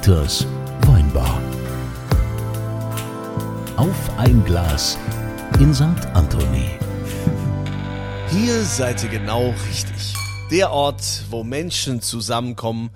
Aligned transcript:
Dieters 0.00 0.46
Weinbar. 0.86 1.42
Auf 3.76 4.18
ein 4.18 4.42
Glas 4.46 4.96
in 5.58 5.74
St. 5.74 5.82
Anthony. 6.14 6.70
Hier 8.30 8.62
seid 8.62 9.02
ihr 9.02 9.10
genau 9.10 9.54
richtig. 9.68 10.14
Der 10.50 10.70
Ort, 10.70 11.04
wo 11.28 11.44
Menschen 11.44 12.00
zusammenkommen, 12.00 12.90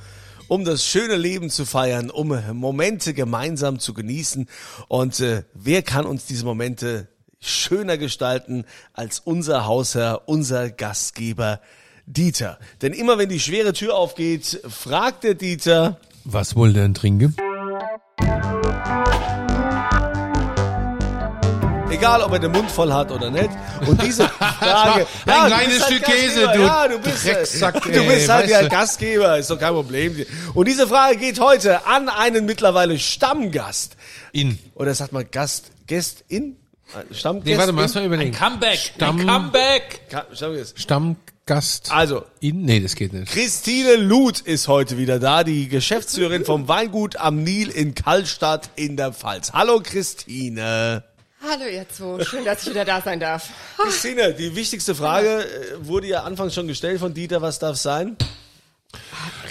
um 0.48 0.64
das 0.64 0.86
schöne 0.86 1.16
Leben 1.16 1.50
zu 1.50 1.66
feiern, 1.66 2.08
um 2.08 2.40
Momente 2.54 3.12
gemeinsam 3.12 3.78
zu 3.78 3.92
genießen. 3.92 4.48
Und 4.88 5.20
äh, 5.20 5.42
wer 5.52 5.82
kann 5.82 6.06
uns 6.06 6.24
diese 6.24 6.46
Momente 6.46 7.08
schöner 7.38 7.98
gestalten 7.98 8.64
als 8.94 9.18
unser 9.18 9.66
Hausherr, 9.66 10.22
unser 10.24 10.70
Gastgeber 10.70 11.60
Dieter? 12.06 12.58
Denn 12.80 12.94
immer 12.94 13.18
wenn 13.18 13.28
die 13.28 13.40
schwere 13.40 13.74
Tür 13.74 13.94
aufgeht, 13.94 14.62
fragt 14.70 15.24
der 15.24 15.34
Dieter, 15.34 16.00
Was 16.24 16.56
wollt 16.56 16.74
ihr 16.76 16.82
denn 16.82 16.94
trinken? 16.94 17.36
egal 21.90 22.22
ob 22.22 22.32
er 22.32 22.40
den 22.40 22.50
Mund 22.50 22.68
voll 22.70 22.92
hat 22.92 23.12
oder 23.12 23.30
nicht. 23.30 23.50
Und 23.86 24.02
diese 24.02 24.28
Frage, 24.58 25.06
ein 25.26 25.50
du 25.50 25.56
kleines 25.56 25.80
halt 25.84 25.94
Stück 25.94 26.04
Käse, 26.04 26.50
du 26.52 26.60
ja, 26.62 26.88
du 26.88 26.98
bist, 26.98 27.24
Drecksack, 27.24 27.82
du 27.82 27.88
ey, 27.90 28.08
bist 28.08 28.28
halt 28.28 28.50
ja 28.50 28.62
du. 28.62 28.68
Gastgeber, 28.68 29.38
ist 29.38 29.48
doch 29.48 29.58
kein 29.60 29.72
Problem. 29.74 30.26
Und 30.54 30.66
diese 30.66 30.88
Frage 30.88 31.16
geht 31.18 31.38
heute 31.38 31.86
an 31.86 32.08
einen 32.08 32.46
mittlerweile 32.46 32.98
Stammgast. 32.98 33.96
In. 34.32 34.58
Oder 34.74 34.92
sagt 34.94 35.12
man 35.12 35.24
Gast, 35.30 35.70
Gästin? 35.86 36.56
Stammgast? 37.12 37.46
Nee, 37.46 37.58
warte 37.58 37.72
mal, 37.72 37.82
lass 37.82 37.94
mal 37.94 38.04
überlegen. 38.04 38.34
Comeback. 38.36 38.78
Stamm- 38.96 39.20
Ein 39.20 39.26
Comeback. 39.26 40.00
Stammgast. 40.32 40.80
Stammgast. 41.44 41.92
Also, 41.92 42.24
In? 42.40 42.62
Nee, 42.62 42.80
das 42.80 42.94
geht 42.94 43.12
nicht. 43.12 43.30
Christine 43.30 43.96
Luth 43.96 44.40
ist 44.40 44.66
heute 44.66 44.96
wieder 44.96 45.18
da, 45.18 45.44
die 45.44 45.68
Geschäftsführerin 45.68 46.44
vom 46.44 46.68
Weingut 46.68 47.16
am 47.16 47.42
Nil 47.42 47.68
in 47.68 47.94
Kallstadt 47.94 48.70
in 48.76 48.96
der 48.96 49.12
Pfalz. 49.12 49.52
Hallo 49.52 49.80
Christine. 49.82 51.04
Hallo 51.42 51.64
ihr 51.66 51.86
zwei, 51.90 52.24
schön, 52.24 52.46
dass 52.46 52.62
ich 52.62 52.70
wieder 52.70 52.86
da 52.86 53.02
sein 53.02 53.20
darf. 53.20 53.50
Christine, 53.76 54.32
die 54.32 54.56
wichtigste 54.56 54.94
Frage 54.94 55.44
äh, 55.44 55.86
wurde 55.86 56.06
ja 56.06 56.22
anfangs 56.22 56.54
schon 56.54 56.66
gestellt 56.66 56.98
von 56.98 57.12
Dieter, 57.12 57.42
was 57.42 57.58
darf 57.58 57.76
sein? 57.76 58.16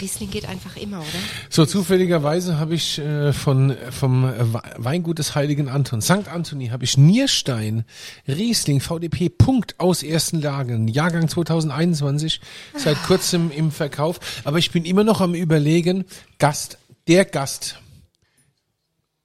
Riesling 0.02 0.30
geht 0.30 0.47
einfach 0.47 0.75
immer, 0.75 0.99
oder? 0.99 1.08
So, 1.49 1.66
zufälligerweise 1.66 2.58
habe 2.58 2.75
ich 2.75 2.99
äh, 2.99 3.33
von 3.33 3.75
vom 3.91 4.25
äh, 4.25 4.53
Weingut 4.77 5.19
des 5.19 5.36
Heiligen 5.36 5.69
Anton, 5.69 6.02
St. 6.02 6.27
Anthony, 6.27 6.67
habe 6.67 6.83
ich 6.83 6.97
Nierstein, 6.97 7.86
Riesling, 8.27 8.80
VDP, 8.80 9.30
Punkt 9.30 9.80
aus 9.80 10.03
ersten 10.03 10.41
Lagen, 10.41 10.88
Jahrgang 10.88 11.27
2021, 11.27 12.41
seit 12.75 13.02
kurzem 13.03 13.52
im 13.52 13.71
Verkauf. 13.71 14.19
Aber 14.44 14.58
ich 14.58 14.71
bin 14.71 14.86
immer 14.86 15.03
noch 15.03 15.21
am 15.21 15.36
überlegen, 15.36 16.05
Gast, 16.39 16.77
der 17.08 17.25
Gast, 17.25 17.80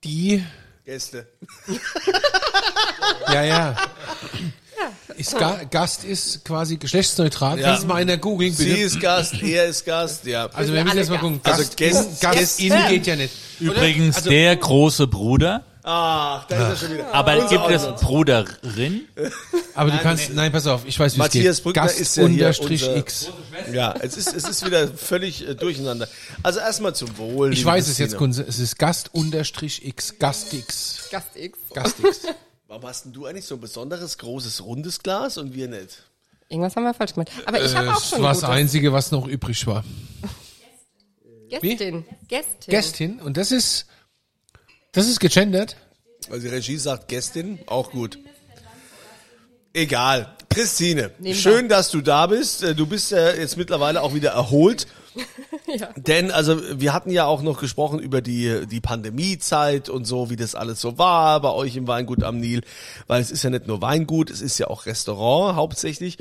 die, 0.05 0.44
Gäste. 0.84 1.27
ja, 3.33 3.42
ja. 3.42 3.77
Ist 5.17 5.37
Ga 5.39 5.61
Gast 5.70 6.05
ist 6.05 6.45
quasi 6.45 6.77
geschlechtsneutral. 6.77 7.59
Ja. 7.59 7.69
Kannst 7.69 7.84
du 7.84 7.87
mal 7.89 7.95
einer 7.97 8.17
googeln, 8.19 8.53
Sie 8.53 8.64
bitte? 8.67 8.81
ist 8.81 9.01
Gast, 9.01 9.42
er 9.42 9.67
ist 9.67 9.84
Gast, 9.84 10.25
ja. 10.27 10.47
Also 10.53 10.73
wir 10.73 10.84
müssen 10.84 10.98
jetzt 10.98 11.09
mal 11.11 11.14
Gast. 11.17 11.23
gucken. 11.25 11.41
Also 11.45 11.62
Gast, 11.62 11.77
Gäst- 11.77 12.20
Gast, 12.20 12.39
Gäste. 12.39 12.62
in 12.64 12.89
geht 12.89 13.06
ja 13.06 13.17
nicht. 13.17 13.34
Übrigens 13.61 14.17
Also- 14.17 14.31
der 14.31 14.56
große 14.56 15.06
Bruder. 15.06 15.64
Ach, 15.91 16.45
da 16.48 16.56
ist 16.56 16.83
er 16.83 16.86
schon 16.89 16.95
wieder. 16.98 17.14
Aber 17.14 17.33
Unser 17.39 17.48
gibt 17.48 17.70
es. 17.70 18.01
Bruderin? 18.03 19.01
Aber 19.75 19.91
du 19.91 19.98
kannst, 19.98 20.34
nein, 20.34 20.53
pass 20.53 20.67
auf, 20.67 20.83
ich 20.84 20.98
weiß, 21.01 21.14
wie 21.14 21.19
Matthias 21.19 21.47
es 21.53 21.56
geht. 21.59 21.64
Brückner 21.64 21.83
Gast 21.84 21.98
ist 22.01 22.17
ja 22.17 22.23
hier 22.27 22.33
unterstrich 22.33 22.83
unser- 22.83 22.97
X. 22.97 23.29
Ja, 23.73 23.95
es 24.01 24.17
ist, 24.19 24.34
es 24.34 24.45
ist 24.47 24.67
wieder 24.67 24.86
völlig 24.89 25.48
äh, 25.48 25.55
durcheinander. 25.55 26.06
Also 26.42 26.61
erstmal 26.61 26.95
zum 26.95 27.17
Wohl. 27.17 27.55
Ich 27.55 27.64
weiß 27.64 27.89
es 27.89 27.97
jetzt, 27.97 28.19
Kunze. 28.19 28.45
Es 28.47 28.59
ist 28.59 28.79
Gast 28.79 29.09
unterstrich 29.14 29.83
X. 29.86 30.19
Gast 30.19 30.53
X. 30.53 31.08
Gast 31.11 31.29
X. 31.36 31.58
Gast 31.73 31.97
X. 32.01 32.18
Warum 32.68 32.84
hast 32.84 33.06
denn 33.06 33.12
du 33.14 33.24
eigentlich 33.24 33.46
so 33.46 33.55
ein 33.55 33.61
besonderes, 33.62 34.18
großes, 34.18 34.62
rundes 34.62 35.02
Glas 35.02 35.39
und 35.39 35.55
wir 35.55 35.68
nicht? 35.68 36.02
Irgendwas 36.51 36.77
haben 36.77 36.84
wir 36.84 36.92
falsch 36.92 37.14
gemacht. 37.14 37.30
Aber 37.46 37.62
ich 37.64 37.74
habe 37.74 37.90
auch 37.90 37.95
Das 37.95 38.11
schon 38.11 38.23
war 38.23 38.30
ein 38.30 38.40
das. 38.40 38.45
Einzige, 38.45 38.92
was 38.92 39.11
noch 39.11 39.27
übrig 39.27 39.67
war. 39.67 39.84
Gästin. 41.48 42.05
Gästin. 42.29 42.70
Gästin. 42.70 43.20
Und 43.23 43.39
das 43.39 43.52
ist, 43.52 43.86
das 44.92 45.06
ist 45.08 45.18
gegendert. 45.18 45.77
Also 46.30 46.42
die 46.42 46.48
Regie 46.48 46.77
sagt 46.77 47.08
Gästin, 47.08 47.58
auch 47.67 47.90
gut. 47.90 48.18
Egal. 49.73 50.35
Christine, 50.50 51.12
Nehmen 51.18 51.35
schön, 51.39 51.68
dass 51.68 51.90
du 51.90 52.00
da 52.02 52.27
bist. 52.27 52.62
Äh, 52.62 52.74
Du 52.74 52.86
bist 52.86 53.12
ja 53.12 53.33
jetzt 53.33 53.56
mittlerweile 53.56 54.02
auch 54.02 54.12
wieder 54.12 54.30
erholt. 54.33 54.86
Ja. 55.67 55.91
Denn, 55.96 56.30
also, 56.30 56.58
wir 56.80 56.95
hatten 56.95 57.11
ja 57.11 57.27
auch 57.27 57.42
noch 57.42 57.61
gesprochen 57.61 57.98
über 57.98 58.23
die, 58.23 58.67
die 58.67 58.80
Pandemiezeit 58.80 59.91
und 59.91 60.07
so, 60.07 60.30
wie 60.30 60.36
das 60.36 60.55
alles 60.55 60.80
so 60.80 60.96
war 60.96 61.41
bei 61.41 61.51
euch 61.51 61.77
im 61.77 61.86
Weingut 61.86 62.23
am 62.23 62.39
Nil. 62.39 62.63
Weil 63.07 63.20
es 63.20 63.30
ist 63.30 63.42
ja 63.42 63.51
nicht 63.51 63.67
nur 63.67 63.83
Weingut, 63.83 64.30
es 64.30 64.41
ist 64.41 64.57
ja 64.57 64.68
auch 64.68 64.86
Restaurant 64.86 65.57
hauptsächlich. 65.57 66.17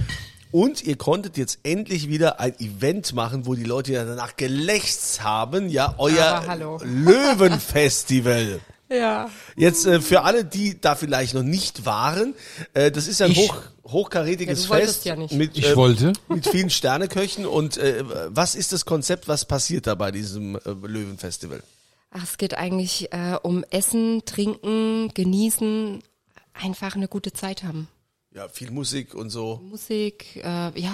Und 0.51 0.83
ihr 0.83 0.97
konntet 0.97 1.37
jetzt 1.37 1.59
endlich 1.63 2.09
wieder 2.09 2.39
ein 2.39 2.59
Event 2.59 3.13
machen, 3.13 3.45
wo 3.45 3.55
die 3.55 3.63
Leute 3.63 3.93
ja 3.93 4.05
danach 4.05 4.35
gelächzt 4.35 5.23
haben, 5.23 5.69
ja, 5.69 5.95
euer 5.97 6.43
hallo. 6.47 6.79
Löwenfestival. 6.83 8.59
Ja. 8.89 9.29
Jetzt 9.55 9.85
äh, 9.85 9.99
für 10.01 10.21
alle, 10.23 10.45
die 10.45 10.79
da 10.79 10.95
vielleicht 10.95 11.33
noch 11.33 11.43
nicht 11.43 11.85
waren, 11.85 12.33
äh, 12.73 12.89
das 12.91 13.07
ist 13.07 13.19
ja 13.19 13.25
ein 13.25 13.33
Ich. 13.33 13.39
hoch, 13.51 13.57
hochkarätiges 13.85 14.59
Ja, 14.59 14.65
du 14.65 14.69
wolltest 14.69 14.93
Fest 14.95 15.05
ja 15.05 15.15
nicht. 15.15 15.33
mit 15.33 15.57
Ich 15.57 15.67
äh, 15.71 15.75
wollte. 15.75 16.13
mit 16.29 16.47
vielen 16.47 16.69
Sterneköchen 16.69 17.45
und 17.45 17.77
äh, 17.77 18.03
was 18.29 18.55
ist 18.55 18.71
das 18.71 18.85
Konzept, 18.85 19.27
was 19.27 19.45
passiert 19.45 19.87
da 19.87 19.95
bei 19.95 20.11
diesem 20.11 20.55
äh, 20.55 20.59
Löwenfestival? 20.69 21.61
Ach, 22.11 22.23
es 22.23 22.37
geht 22.37 22.53
eigentlich 22.57 23.11
äh, 23.11 23.37
um 23.43 23.65
Essen, 23.69 24.23
Trinken, 24.25 25.11
Genießen, 25.13 26.01
einfach 26.53 26.95
eine 26.95 27.09
gute 27.09 27.33
Zeit 27.33 27.63
haben. 27.63 27.89
Ja, 28.37 28.47
viel 28.49 28.69
Musik 28.69 29.15
und 29.15 29.31
so. 29.31 29.59
Musik, 29.67 30.35
äh, 30.43 30.79
ja, 30.79 30.93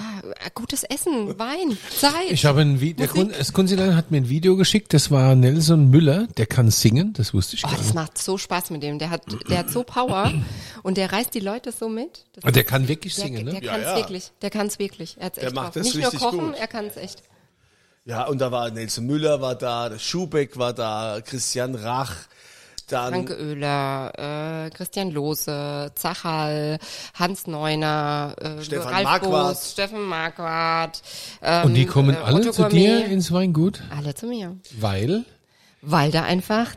gutes 0.56 0.84
Essen, 0.84 1.38
Wein, 1.38 1.78
Zeit. 2.00 2.32
Ich 2.32 2.46
habe 2.46 2.62
ein 2.62 2.80
Video, 2.80 3.06
der. 3.06 3.08
Kun, 3.10 3.34
das 3.38 3.52
Kunzilein 3.52 3.98
hat 3.98 4.12
mir 4.12 4.18
ein 4.22 4.30
Video 4.30 4.56
geschickt, 4.56 4.94
das 4.94 5.12
war 5.12 5.36
Nelson 5.36 5.90
Müller, 5.90 6.28
der 6.38 6.46
kann 6.46 6.72
singen, 6.72 7.12
das 7.12 7.34
wusste 7.34 7.58
ich 7.58 7.66
Oh, 7.66 7.68
gar 7.68 7.76
das 7.76 7.88
nicht. 7.88 7.96
macht 7.96 8.18
so 8.18 8.38
Spaß 8.38 8.70
mit 8.70 8.82
dem. 8.82 8.98
Der 8.98 9.10
hat, 9.10 9.24
der 9.50 9.58
hat 9.58 9.70
so 9.70 9.84
Power 9.84 10.32
und 10.84 10.96
der 10.96 11.12
reißt 11.12 11.34
die 11.34 11.42
Leute 11.42 11.74
so 11.74 11.90
mit. 11.90 12.26
Das 12.32 12.46
Aber 12.46 12.54
Der 12.54 12.64
kann 12.64 12.88
wirklich 12.88 13.14
der, 13.16 13.26
singen, 13.26 13.44
der 13.46 13.56
ne? 13.56 13.62
Ja, 13.66 13.74
kann's 13.74 13.86
ja. 13.88 13.96
wirklich. 13.98 14.32
Der 14.42 14.50
kann's 14.50 14.80
wirklich. 14.80 15.18
Er 15.20 15.26
hat's 15.26 15.36
Der 15.36 15.44
echt 15.48 15.56
macht 15.56 15.66
drauf. 15.76 15.84
das 15.84 15.94
Nicht 15.96 16.14
nur 16.14 16.22
kochen, 16.22 16.40
gut. 16.52 16.56
er 16.58 16.68
kann's 16.68 16.96
echt. 16.96 17.24
Ja, 18.06 18.26
und 18.26 18.40
da 18.40 18.54
war 18.54 18.72
Nelson 18.72 19.06
Müller 19.06 19.42
war 19.42 19.56
da, 19.56 19.90
der 19.90 20.00
Schubeck 20.00 20.58
war 20.58 20.72
da, 20.72 21.20
Christian 21.22 21.76
Rach, 21.76 22.16
dann 22.88 23.14
Frank 23.28 23.30
Oehler, 23.32 24.66
äh, 24.68 24.70
Christian 24.72 25.12
Lose, 25.12 25.92
Zachal, 25.96 26.80
Hans 27.14 27.48
Neuner, 27.48 28.36
äh, 28.40 28.64
Stefan 28.64 28.94
Ralf 28.94 29.04
Marquardt. 29.04 29.54
Boos, 29.56 29.72
Steffen 29.72 30.02
Marquardt. 30.04 31.02
Ähm, 31.42 31.66
Und 31.66 31.74
die 31.76 31.86
kommen 31.86 32.16
äh, 32.16 32.20
alle 32.20 32.38
Otto 32.42 32.52
zu 32.52 32.62
Gourmet. 32.64 32.80
dir 32.80 33.06
ins 33.06 33.32
Weingut, 33.32 33.82
Alle 33.96 34.14
zu 34.16 34.28
mir. 34.28 34.58
weil 34.80 35.26
Weil 35.82 36.12
da 36.12 36.24
einfach 36.24 36.72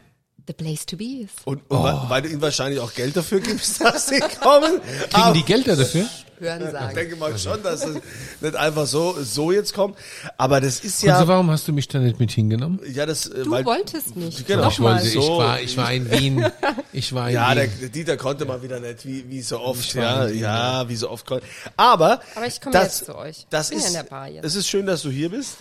the 0.46 0.52
place 0.52 0.86
to 0.86 0.96
be 0.96 1.22
ist. 1.24 1.44
und, 1.44 1.68
und 1.68 1.82
weil, 1.82 1.98
weil 2.08 2.22
du 2.22 2.28
ihnen 2.28 2.40
wahrscheinlich 2.40 2.78
auch 2.80 2.94
Geld 2.94 3.16
dafür 3.16 3.40
gibst, 3.40 3.80
dass 3.84 4.08
sie 4.08 4.20
kommen. 4.40 4.80
kriegen 5.10 5.34
die 5.34 5.42
Gelder 5.42 5.74
dafür? 5.76 6.06
Hören 6.38 6.62
Ich 6.64 6.70
sagen. 6.70 6.94
denke 6.94 7.16
mal 7.16 7.38
schon, 7.38 7.62
dass 7.62 7.84
es 7.84 7.96
nicht 8.40 8.56
einfach 8.56 8.86
so 8.86 9.16
so 9.22 9.52
jetzt 9.52 9.72
kommt, 9.74 9.96
aber 10.36 10.60
das 10.60 10.80
ist 10.80 11.02
Ja. 11.02 11.08
ja 11.08 11.14
Also 11.16 11.28
warum 11.28 11.50
hast 11.50 11.66
du 11.68 11.72
mich 11.72 11.88
da 11.88 11.98
nicht 11.98 12.18
mit 12.20 12.30
hingenommen? 12.30 12.80
ja 12.92 13.06
das 13.06 13.26
äh, 13.26 13.44
Du 13.44 13.50
weil, 13.50 13.64
wolltest 13.64 14.16
nicht. 14.16 14.46
Genau. 14.46 14.68
Ich 14.68 14.80
wollte, 14.80 15.06
ich 15.06 15.12
So, 15.14 15.38
war, 15.38 15.60
ich 15.60 15.76
war 15.76 15.92
in 15.92 16.10
Wien. 16.10 16.46
Ich 16.92 17.12
war 17.12 17.28
in 17.28 17.34
Ja, 17.34 17.54
der, 17.54 17.64
Wien. 17.64 17.72
der 17.80 17.88
Dieter 17.90 18.16
konnte 18.16 18.44
mal 18.46 18.62
wieder 18.62 18.80
nicht, 18.80 19.04
wie, 19.06 19.28
wie 19.28 19.42
so 19.42 19.60
oft, 19.60 19.92
ja, 19.94 20.26
ja, 20.28 20.88
wie 20.88 20.96
so 20.96 21.10
oft 21.10 21.26
konnte. 21.26 21.44
Aber, 21.76 22.20
Aber 22.34 22.46
ich 22.46 22.58
komme 22.60 22.72
das, 22.72 23.00
jetzt 23.00 23.04
zu 23.06 23.16
euch. 23.16 23.46
Das 23.50 23.70
ja 23.70 23.76
ist, 23.76 23.86
in 23.88 23.92
der 23.92 24.02
Bar 24.04 24.28
jetzt. 24.28 24.44
es 24.44 24.54
ist 24.56 24.66
schön, 24.68 24.86
dass 24.86 25.02
du 25.02 25.10
hier 25.10 25.28
bist. 25.30 25.56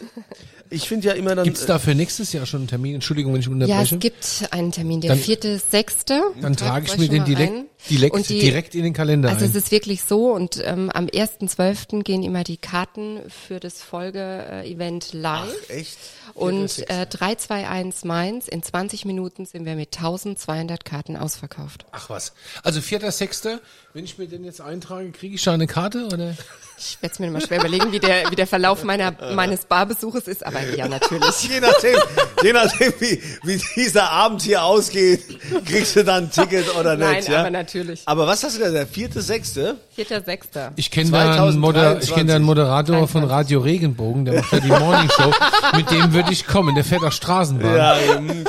Ich 0.69 0.87
finde 0.87 1.07
ja 1.09 1.13
immer 1.13 1.35
dann, 1.35 1.43
Gibt's 1.43 1.65
da 1.65 1.77
für 1.77 1.93
nächstes 1.93 2.31
Jahr 2.33 2.45
schon 2.45 2.61
einen 2.61 2.67
Termin? 2.69 2.95
Entschuldigung, 2.95 3.33
wenn 3.33 3.39
ich 3.41 3.47
Ja, 3.47 3.51
unterbreche. 3.53 3.95
es 3.95 3.99
gibt 4.01 4.47
einen 4.51 4.71
Termin, 4.71 5.01
der 5.01 5.11
Dann- 5.11 5.19
vierte, 5.19 5.59
sechste. 5.59 6.21
Dann 6.41 6.55
trage 6.55 6.85
ich 6.87 6.97
mir 6.97 7.09
den 7.09 7.25
direkt, 7.25 7.53
direkt, 7.89 8.15
Und 8.15 8.29
die- 8.29 8.39
direkt 8.39 8.75
in 8.75 8.83
den 8.83 8.93
Kalender 8.93 9.29
Also 9.29 9.45
ein. 9.45 9.49
es 9.51 9.55
ist 9.55 9.71
wirklich 9.71 10.03
so 10.03 10.31
und 10.33 10.61
ähm, 10.65 10.89
am 10.91 11.05
1.12. 11.07 12.03
gehen 12.03 12.23
immer 12.23 12.43
die 12.43 12.57
Karten 12.57 13.19
für 13.47 13.59
das 13.59 13.81
Folge-Event 13.81 15.13
live. 15.13 15.53
Ach, 15.65 15.69
echt? 15.69 15.97
Und 16.33 16.89
äh, 16.89 17.05
321 17.05 18.03
Mainz, 18.05 18.47
in 18.47 18.61
20 18.63 19.05
Minuten 19.05 19.45
sind 19.45 19.65
wir 19.65 19.75
mit 19.75 19.95
1200 19.95 20.83
Karten 20.83 21.15
ausverkauft. 21.15 21.85
Ach 21.91 22.09
was. 22.09 22.33
Also 22.63 22.81
vierter, 22.81 23.11
sechster, 23.11 23.59
wenn 23.93 24.03
ich 24.03 24.17
mir 24.17 24.27
den 24.27 24.43
jetzt 24.43 24.59
eintrage, 24.59 25.11
kriege 25.11 25.35
ich 25.35 25.43
da 25.43 25.53
eine 25.53 25.67
Karte 25.67 26.05
oder? 26.07 26.35
Ich 26.77 26.97
werde 27.01 27.13
es 27.13 27.19
mir 27.19 27.31
mal 27.31 27.39
schwer 27.39 27.59
überlegen, 27.59 27.93
wie 27.93 27.99
der, 27.99 28.29
wie 28.31 28.35
der 28.35 28.47
Verlauf 28.47 28.83
meiner, 28.83 29.15
meines 29.33 29.63
Barbesuches 29.63 30.27
ist, 30.27 30.45
aber 30.45 30.61
ja, 30.75 30.89
natürlich. 30.89 31.43
Je 31.49 31.61
nachdem, 31.61 31.97
je 32.43 32.51
nachdem 32.51 32.93
wie, 32.99 33.21
wie 33.43 33.61
dieser 33.77 34.11
Abend 34.11 34.41
hier 34.41 34.61
ausgeht, 34.65 35.23
kriegst 35.65 35.95
du 35.95 36.03
dann 36.03 36.25
ein 36.25 36.31
Ticket 36.31 36.75
oder 36.75 36.97
Nein, 36.97 37.17
nicht, 37.17 37.29
ja? 37.29 37.39
aber 37.41 37.49
natürlich. 37.51 37.74
Natürlich. 37.75 38.03
Aber 38.05 38.25
was 38.25 38.43
hast 38.43 38.55
du 38.55 38.59
gesagt, 38.59 38.73
der 38.75 38.87
vierte, 38.87 39.21
sechste? 39.21 39.77
Vierter, 39.93 40.21
sechster. 40.21 40.71
Ich 40.77 40.89
kenne 40.89 41.11
da, 41.11 41.43
einen 41.45 41.59
Moder- 41.59 41.99
2023. 41.99 42.09
ich 42.09 42.15
kenn 42.15 42.27
da 42.27 42.35
einen 42.35 42.45
Moderator 42.45 43.07
von 43.07 43.21
23. 43.21 43.29
Radio 43.31 43.59
Regenbogen, 43.59 44.25
der 44.25 44.35
macht 44.35 44.53
ja 44.53 44.59
die 44.61 44.67
Morning 44.69 45.09
Show. 45.09 45.31
Mit 45.75 45.91
dem 45.91 46.13
würde 46.13 46.31
ich 46.31 46.47
kommen. 46.47 46.73
Der 46.75 46.85
fährt 46.85 47.03
auch 47.03 47.11
Straßenbahn. 47.11 47.75
Ja, 47.75 47.97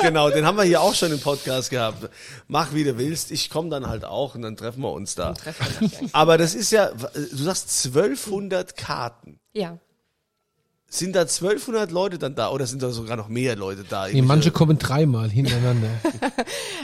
genau, 0.01 0.29
den 0.29 0.45
haben 0.45 0.57
wir 0.57 0.63
hier 0.63 0.81
auch 0.81 0.95
schon 0.95 1.11
im 1.11 1.19
Podcast 1.19 1.69
gehabt. 1.69 2.09
Mach 2.47 2.73
wie 2.73 2.85
du 2.85 2.97
willst, 2.97 3.31
ich 3.31 3.49
komme 3.49 3.69
dann 3.69 3.87
halt 3.87 4.05
auch 4.05 4.35
und 4.35 4.43
dann 4.43 4.55
treffen 4.55 4.81
wir 4.81 4.91
uns 4.91 5.15
da. 5.15 5.33
Wir. 5.79 5.89
Aber 6.13 6.37
das 6.37 6.55
ist 6.55 6.71
ja, 6.71 6.89
du 6.91 7.37
sagst 7.43 7.85
1200 7.87 8.77
Karten. 8.77 9.39
Ja. 9.53 9.77
Sind 10.89 11.17
da 11.17 11.21
1200 11.21 11.91
Leute 11.91 12.17
dann 12.17 12.33
da 12.35 12.49
oder 12.49 12.65
sind 12.65 12.81
da 12.81 12.91
sogar 12.91 13.17
noch 13.17 13.27
mehr 13.27 13.57
Leute 13.57 13.83
da? 13.83 14.07
Nee, 14.07 14.21
manche 14.21 14.51
kommen 14.51 14.77
dreimal 14.77 15.29
hintereinander. 15.29 15.89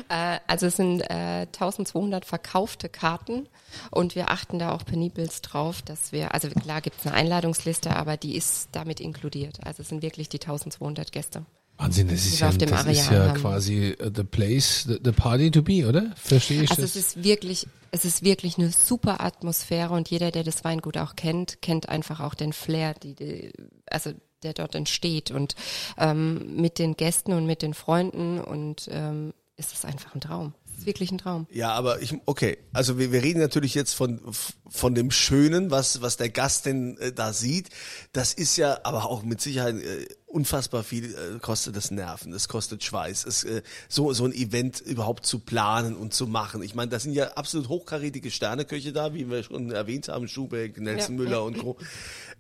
Äh, 0.09 0.39
also 0.47 0.65
es 0.65 0.75
sind 0.75 0.99
äh, 1.01 1.47
1200 1.47 2.25
verkaufte 2.25 2.89
Karten 2.89 3.47
und 3.89 4.15
wir 4.15 4.31
achten 4.31 4.59
da 4.59 4.73
auch 4.73 4.83
penibelst 4.83 5.53
drauf, 5.53 5.81
dass 5.81 6.11
wir, 6.11 6.33
also 6.33 6.49
klar 6.49 6.81
gibt 6.81 6.99
es 6.99 7.07
eine 7.07 7.15
Einladungsliste, 7.15 7.95
aber 7.95 8.17
die 8.17 8.35
ist 8.35 8.67
damit 8.73 8.99
inkludiert. 8.99 9.59
Also 9.63 9.81
es 9.81 9.87
sind 9.87 10.01
wirklich 10.01 10.27
die 10.27 10.41
1200 10.41 11.13
Gäste. 11.13 11.45
Wahnsinn, 11.83 12.07
das 12.07 12.25
ist 12.25 12.39
ja, 12.39 12.49
das 12.51 12.85
ist 12.85 13.11
ja 13.11 13.29
haben. 13.29 13.41
quasi 13.41 13.95
uh, 14.01 14.09
the 14.15 14.23
place, 14.23 14.85
the, 14.87 14.99
the 15.03 15.11
party 15.11 15.51
to 15.51 15.61
be, 15.61 15.85
oder? 15.87 16.11
Verstehe 16.15 16.63
ich 16.63 16.69
Also 16.69 16.81
das? 16.83 16.95
es 16.95 17.15
ist 17.15 17.23
wirklich, 17.23 17.67
es 17.91 18.05
ist 18.05 18.23
wirklich 18.23 18.57
eine 18.57 18.71
super 18.71 19.21
Atmosphäre 19.21 19.93
und 19.93 20.09
jeder, 20.09 20.31
der 20.31 20.43
das 20.43 20.63
Weingut 20.63 20.97
auch 20.97 21.15
kennt, 21.15 21.61
kennt 21.61 21.89
einfach 21.89 22.19
auch 22.21 22.35
den 22.35 22.53
Flair, 22.53 22.93
die, 22.93 23.15
die 23.15 23.51
also 23.89 24.11
der 24.43 24.53
dort 24.53 24.75
entsteht 24.75 25.31
und 25.31 25.55
ähm, 25.97 26.55
mit 26.55 26.79
den 26.79 26.95
Gästen 26.95 27.33
und 27.33 27.45
mit 27.45 27.61
den 27.61 27.73
Freunden 27.73 28.39
und 28.39 28.87
ähm, 28.91 29.33
ist 29.55 29.73
es 29.73 29.85
einfach 29.85 30.15
ein 30.15 30.21
Traum. 30.21 30.53
Es 30.73 30.79
ist 30.79 30.85
wirklich 30.85 31.11
ein 31.11 31.17
Traum. 31.17 31.47
Ja, 31.51 31.71
aber 31.71 32.01
ich, 32.01 32.15
okay, 32.25 32.57
also 32.73 32.97
wir, 32.97 33.11
wir 33.11 33.23
reden 33.23 33.39
natürlich 33.39 33.75
jetzt 33.75 33.93
von, 33.93 34.19
von 34.67 34.95
dem 34.95 35.11
Schönen, 35.11 35.71
was, 35.71 36.01
was 36.01 36.17
der 36.17 36.29
Gast 36.29 36.65
denn 36.65 36.97
äh, 36.97 37.11
da 37.11 37.33
sieht. 37.33 37.69
Das 38.11 38.33
ist 38.33 38.57
ja 38.57 38.79
aber 38.83 39.05
auch 39.05 39.23
mit 39.23 39.39
Sicherheit 39.39 39.75
äh, 39.75 40.07
unfassbar 40.33 40.83
viel, 40.83 41.13
äh, 41.13 41.39
kostet 41.39 41.75
das 41.75 41.91
Nerven, 41.91 42.33
es 42.33 42.47
kostet 42.47 42.83
Schweiß, 42.83 43.25
es, 43.25 43.43
äh, 43.43 43.61
so, 43.87 44.11
so 44.13 44.25
ein 44.25 44.33
Event 44.33 44.81
überhaupt 44.81 45.25
zu 45.25 45.39
planen 45.39 45.95
und 45.95 46.13
zu 46.13 46.25
machen. 46.25 46.63
Ich 46.63 46.73
meine, 46.73 46.89
da 46.89 46.99
sind 46.99 47.13
ja 47.13 47.33
absolut 47.33 47.69
hochkarätige 47.69 48.31
Sterneköche 48.31 48.91
da, 48.91 49.13
wie 49.13 49.29
wir 49.29 49.43
schon 49.43 49.71
erwähnt 49.71 50.07
haben, 50.07 50.27
Schubeck, 50.27 50.79
Nelson 50.79 51.17
Ja, 51.17 51.23
Müller 51.23 51.43
und 51.43 51.59
Co. 51.59 51.77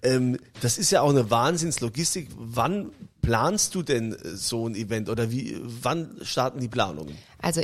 Ähm, 0.01 0.39
das 0.61 0.77
ist 0.77 0.91
ja 0.91 1.01
auch 1.01 1.11
eine 1.11 1.29
Wahnsinnslogistik. 1.29 2.29
Wann 2.35 2.91
planst 3.21 3.75
du 3.75 3.83
denn 3.83 4.13
äh, 4.13 4.35
so 4.35 4.67
ein 4.67 4.75
Event 4.75 5.09
oder 5.09 5.31
wie, 5.31 5.57
wann 5.61 6.17
starten 6.23 6.59
die 6.59 6.67
Planungen? 6.67 7.15
Also 7.39 7.61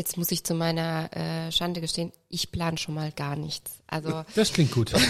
jetzt 0.00 0.16
muss 0.16 0.32
ich 0.32 0.44
zu 0.44 0.54
meiner 0.54 1.10
äh, 1.14 1.52
Schande 1.52 1.82
gestehen, 1.82 2.10
ich 2.30 2.50
plane 2.50 2.78
schon 2.78 2.94
mal 2.94 3.12
gar 3.12 3.36
nichts. 3.36 3.82
Also 3.86 4.24
das 4.34 4.52
klingt 4.52 4.72
gut. 4.72 4.92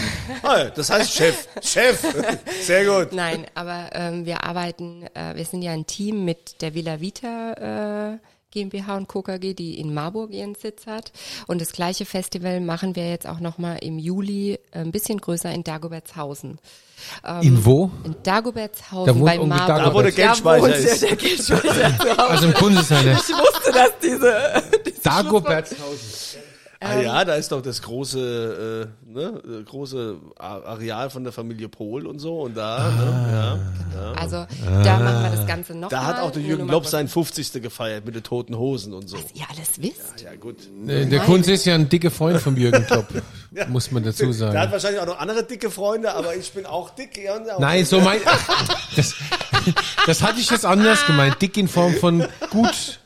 Das 0.75 0.89
heißt 0.89 1.13
Chef. 1.13 1.47
Chef. 1.61 2.03
Sehr 2.63 2.85
gut. 2.85 3.13
Nein, 3.13 3.45
aber 3.55 3.89
ähm, 3.93 4.25
wir 4.25 4.43
arbeiten, 4.43 5.03
äh, 5.13 5.35
wir 5.35 5.45
sind 5.45 5.61
ja 5.61 5.71
ein 5.71 5.87
Team 5.87 6.25
mit 6.25 6.61
der 6.61 6.73
Villa 6.73 6.99
Vita 6.99 8.15
äh, 8.15 8.17
GmbH 8.51 8.97
und 8.97 9.07
Co. 9.07 9.21
KG, 9.21 9.53
die 9.53 9.79
in 9.79 9.93
Marburg 9.93 10.31
ihren 10.31 10.55
Sitz 10.55 10.87
hat. 10.87 11.13
Und 11.47 11.61
das 11.61 11.71
gleiche 11.71 12.05
Festival 12.05 12.59
machen 12.59 12.97
wir 12.97 13.09
jetzt 13.09 13.27
auch 13.27 13.39
nochmal 13.39 13.77
im 13.81 13.97
Juli 13.97 14.59
äh, 14.71 14.79
ein 14.79 14.91
bisschen 14.91 15.21
größer 15.21 15.51
in 15.53 15.63
Dagobertshausen. 15.63 16.59
In 17.41 17.65
wo? 17.65 17.89
In 18.03 18.15
Dagobertshausen 18.23 19.19
Da 19.19 19.25
bei 19.25 19.37
Marburg. 19.37 19.57
Dagobert. 19.57 19.87
Da, 19.87 19.93
wo 19.93 20.01
der 20.01 20.11
Geldspeicher 20.11 20.63
wohnt 20.63 20.75
ist. 20.75 21.01
Der, 21.01 21.09
der 21.09 21.17
Geldspeicher. 21.17 22.29
Also 22.29 22.47
im 22.47 22.53
Kunsthalle. 22.53 23.11
Ich 23.13 23.29
wusste, 23.29 23.71
dass 23.71 23.91
diese 24.03 24.63
Dagobertshausen. 25.03 26.39
Ah 26.83 26.99
ja, 26.99 27.23
da 27.25 27.35
ist 27.35 27.51
doch 27.51 27.61
das 27.61 27.79
große, 27.83 28.89
äh, 29.07 29.07
ne, 29.13 29.39
äh, 29.59 29.63
große 29.65 30.15
Areal 30.39 31.11
von 31.11 31.23
der 31.23 31.31
Familie 31.31 31.69
Pohl 31.69 32.07
und 32.07 32.17
so 32.17 32.39
und 32.41 32.57
da, 32.57 32.89
ne, 32.89 33.59
ja, 33.93 34.01
ja. 34.03 34.11
Also 34.13 34.47
da 34.83 34.97
machen 34.97 35.23
wir 35.25 35.29
das 35.37 35.45
Ganze 35.45 35.75
noch 35.75 35.89
Da 35.89 36.05
hat 36.05 36.15
mal. 36.17 36.21
auch 36.23 36.31
der 36.31 36.41
Jürgen 36.41 36.67
kurz- 36.67 36.89
seinen 36.89 37.07
50. 37.07 37.61
gefeiert 37.61 38.03
mit 38.03 38.15
den 38.15 38.23
toten 38.23 38.57
Hosen 38.57 38.93
und 38.93 39.07
so. 39.07 39.15
Was 39.15 39.25
ihr 39.35 39.45
alles 39.47 39.79
wisst? 39.79 40.21
Ja 40.23 40.33
gut. 40.33 40.55
Äh, 40.87 41.05
Der 41.05 41.19
Kunz 41.19 41.47
ist 41.49 41.65
ja 41.65 41.75
ein 41.75 41.87
dicker 41.87 42.09
Freund 42.09 42.41
von 42.41 42.57
Jürgen 42.57 42.83
Klopp, 42.87 43.09
muss 43.67 43.91
man 43.91 44.01
dazu 44.03 44.23
Der 44.23 44.29
hat 44.31 44.35
sagen. 44.53 44.71
wahrscheinlich 44.71 45.01
auch 45.01 45.05
noch 45.05 45.19
andere 45.19 45.43
dicke 45.43 45.69
Freunde, 45.69 46.15
aber 46.15 46.35
ich 46.35 46.51
bin 46.51 46.65
auch 46.65 46.89
dick. 46.89 47.15
Ja, 47.23 47.35
und 47.35 47.47
auch 47.47 47.59
Nein, 47.59 47.85
so 47.85 48.01
mein, 48.01 48.21
das, 48.95 49.13
das 50.07 50.23
hatte 50.23 50.39
ich 50.39 50.49
jetzt 50.49 50.65
anders 50.65 51.05
gemeint. 51.05 51.39
Dick 51.43 51.57
in 51.57 51.67
Form 51.67 51.93
von 51.93 52.25
gut, 52.49 52.99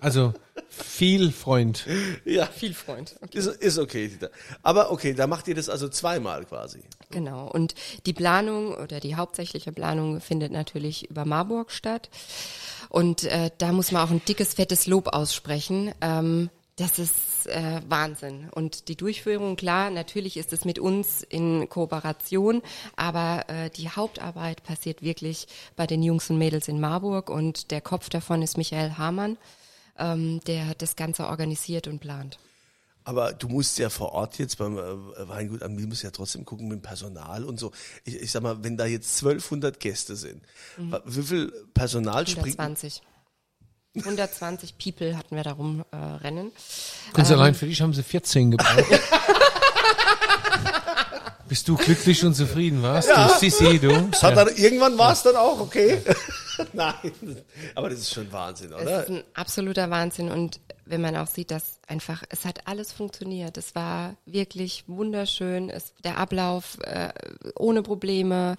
also 0.00 0.34
viel 0.82 1.32
Freund. 1.32 1.86
Ja, 2.24 2.46
Viel 2.46 2.74
Freund. 2.74 3.16
Okay. 3.20 3.38
ist, 3.38 3.46
ist 3.46 3.78
okay. 3.78 4.08
Dieter. 4.08 4.30
Aber 4.62 4.92
okay, 4.92 5.14
da 5.14 5.26
macht 5.26 5.48
ihr 5.48 5.54
das 5.54 5.68
also 5.68 5.88
zweimal 5.88 6.44
quasi. 6.44 6.80
Genau. 7.10 7.48
Und 7.50 7.74
die 8.06 8.12
Planung 8.12 8.74
oder 8.74 9.00
die 9.00 9.16
hauptsächliche 9.16 9.72
Planung 9.72 10.20
findet 10.20 10.52
natürlich 10.52 11.10
über 11.10 11.24
Marburg 11.24 11.70
statt. 11.70 12.10
Und 12.88 13.24
äh, 13.24 13.50
da 13.58 13.72
muss 13.72 13.92
man 13.92 14.06
auch 14.06 14.10
ein 14.10 14.22
dickes, 14.26 14.54
fettes 14.54 14.86
Lob 14.86 15.08
aussprechen. 15.08 15.92
Ähm, 16.00 16.50
das 16.76 16.98
ist 16.98 17.46
äh, 17.46 17.80
Wahnsinn. 17.88 18.48
Und 18.50 18.88
die 18.88 18.96
Durchführung, 18.96 19.56
klar, 19.56 19.90
natürlich 19.90 20.36
ist 20.36 20.52
es 20.52 20.64
mit 20.64 20.78
uns 20.78 21.22
in 21.22 21.68
Kooperation, 21.68 22.62
aber 22.96 23.44
äh, 23.48 23.70
die 23.70 23.90
Hauptarbeit 23.90 24.62
passiert 24.62 25.02
wirklich 25.02 25.46
bei 25.76 25.86
den 25.86 26.02
Jungs 26.02 26.30
und 26.30 26.38
Mädels 26.38 26.68
in 26.68 26.80
Marburg 26.80 27.28
und 27.28 27.70
der 27.70 27.80
Kopf 27.80 28.08
davon 28.08 28.40
ist 28.42 28.56
Michael 28.56 28.94
Hamann, 28.96 29.36
ähm, 30.00 30.40
der 30.46 30.74
das 30.76 30.96
Ganze 30.96 31.26
organisiert 31.26 31.86
und 31.86 32.00
plant. 32.00 32.38
Aber 33.04 33.32
du 33.32 33.48
musst 33.48 33.78
ja 33.78 33.88
vor 33.88 34.12
Ort 34.12 34.38
jetzt 34.38 34.58
beim 34.58 34.76
äh, 34.76 34.82
Weingut 35.28 35.62
am 35.62 35.74
Miel 35.74 35.86
musst 35.86 36.02
ja 36.02 36.10
trotzdem 36.10 36.44
gucken 36.44 36.68
mit 36.68 36.78
dem 36.80 36.82
Personal 36.82 37.44
und 37.44 37.58
so. 37.58 37.72
Ich, 38.04 38.14
ich 38.16 38.30
sag 38.30 38.42
mal, 38.42 38.62
wenn 38.62 38.76
da 38.76 38.84
jetzt 38.86 39.16
1200 39.22 39.80
Gäste 39.80 40.16
sind, 40.16 40.42
wa- 40.76 41.00
wie 41.06 41.22
viel 41.22 41.52
Personal 41.74 42.26
springt? 42.26 42.58
120. 42.58 43.02
120 43.96 44.78
People 44.78 45.16
hatten 45.16 45.34
wir 45.34 45.42
darum 45.42 45.84
äh, 45.90 45.96
rennen. 45.96 46.52
Kunz 47.12 47.30
allein 47.30 47.54
für 47.54 47.66
dich 47.66 47.80
haben 47.80 47.92
sie 47.94 48.02
14 48.04 48.52
gebraucht. 48.52 48.84
Bist 51.48 51.66
du 51.66 51.76
glücklich 51.76 52.24
und 52.24 52.34
zufrieden, 52.34 52.80
warst 52.82 53.08
du? 53.08 53.28
Sissi, 53.40 53.80
du? 53.80 54.08
Hat 54.22 54.36
dann, 54.36 54.48
irgendwann 54.54 54.96
war 54.96 55.12
es 55.12 55.22
dann 55.22 55.34
auch 55.34 55.58
okay. 55.58 56.00
Nein, 56.72 57.12
aber 57.74 57.90
das 57.90 58.00
ist 58.00 58.12
schon 58.12 58.30
Wahnsinn, 58.32 58.72
oder? 58.72 59.02
ist 59.02 59.10
ein 59.10 59.24
absoluter 59.34 59.90
Wahnsinn 59.90 60.30
und 60.30 60.60
wenn 60.90 61.00
man 61.00 61.16
auch 61.16 61.26
sieht, 61.26 61.50
dass 61.50 61.78
einfach, 61.86 62.22
es 62.28 62.44
hat 62.44 62.66
alles 62.66 62.92
funktioniert. 62.92 63.56
Es 63.56 63.74
war 63.74 64.16
wirklich 64.26 64.84
wunderschön. 64.88 65.70
Es, 65.70 65.94
der 66.04 66.18
Ablauf 66.18 66.78
äh, 66.82 67.12
ohne 67.54 67.82
Probleme, 67.82 68.56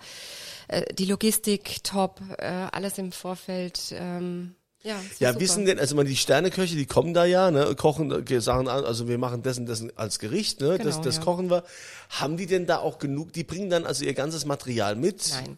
äh, 0.67 0.93
die 0.93 1.05
Logistik 1.05 1.83
top, 1.83 2.21
äh, 2.37 2.45
alles 2.45 2.97
im 2.97 3.11
Vorfeld. 3.11 3.93
Ähm, 3.97 4.55
ja, 4.83 4.99
Ja, 5.19 5.39
wissen 5.39 5.65
denn, 5.65 5.77
also 5.77 5.95
mal 5.95 6.05
die 6.05 6.15
Sterneköche, 6.15 6.75
die 6.75 6.87
kommen 6.87 7.13
da 7.13 7.25
ja, 7.25 7.51
ne, 7.51 7.75
kochen, 7.75 8.25
äh, 8.27 8.41
sagen 8.41 8.67
an, 8.67 8.83
also 8.83 9.07
wir 9.07 9.19
machen 9.19 9.43
das 9.43 9.59
und 9.59 9.67
das 9.67 9.85
als 9.95 10.17
Gericht, 10.17 10.59
ne, 10.59 10.77
das, 10.77 10.95
Genau, 10.95 11.01
das 11.03 11.17
ja. 11.17 11.21
kochen 11.21 11.51
wir. 11.51 11.63
Haben 12.09 12.37
die 12.37 12.47
denn 12.47 12.65
da 12.65 12.79
auch 12.79 12.97
genug, 12.97 13.31
die 13.33 13.43
bringen 13.43 13.69
dann 13.69 13.85
also 13.85 14.05
ihr 14.05 14.15
ganzes 14.15 14.45
Material 14.45 14.95
mit? 14.95 15.29
Nein. 15.33 15.57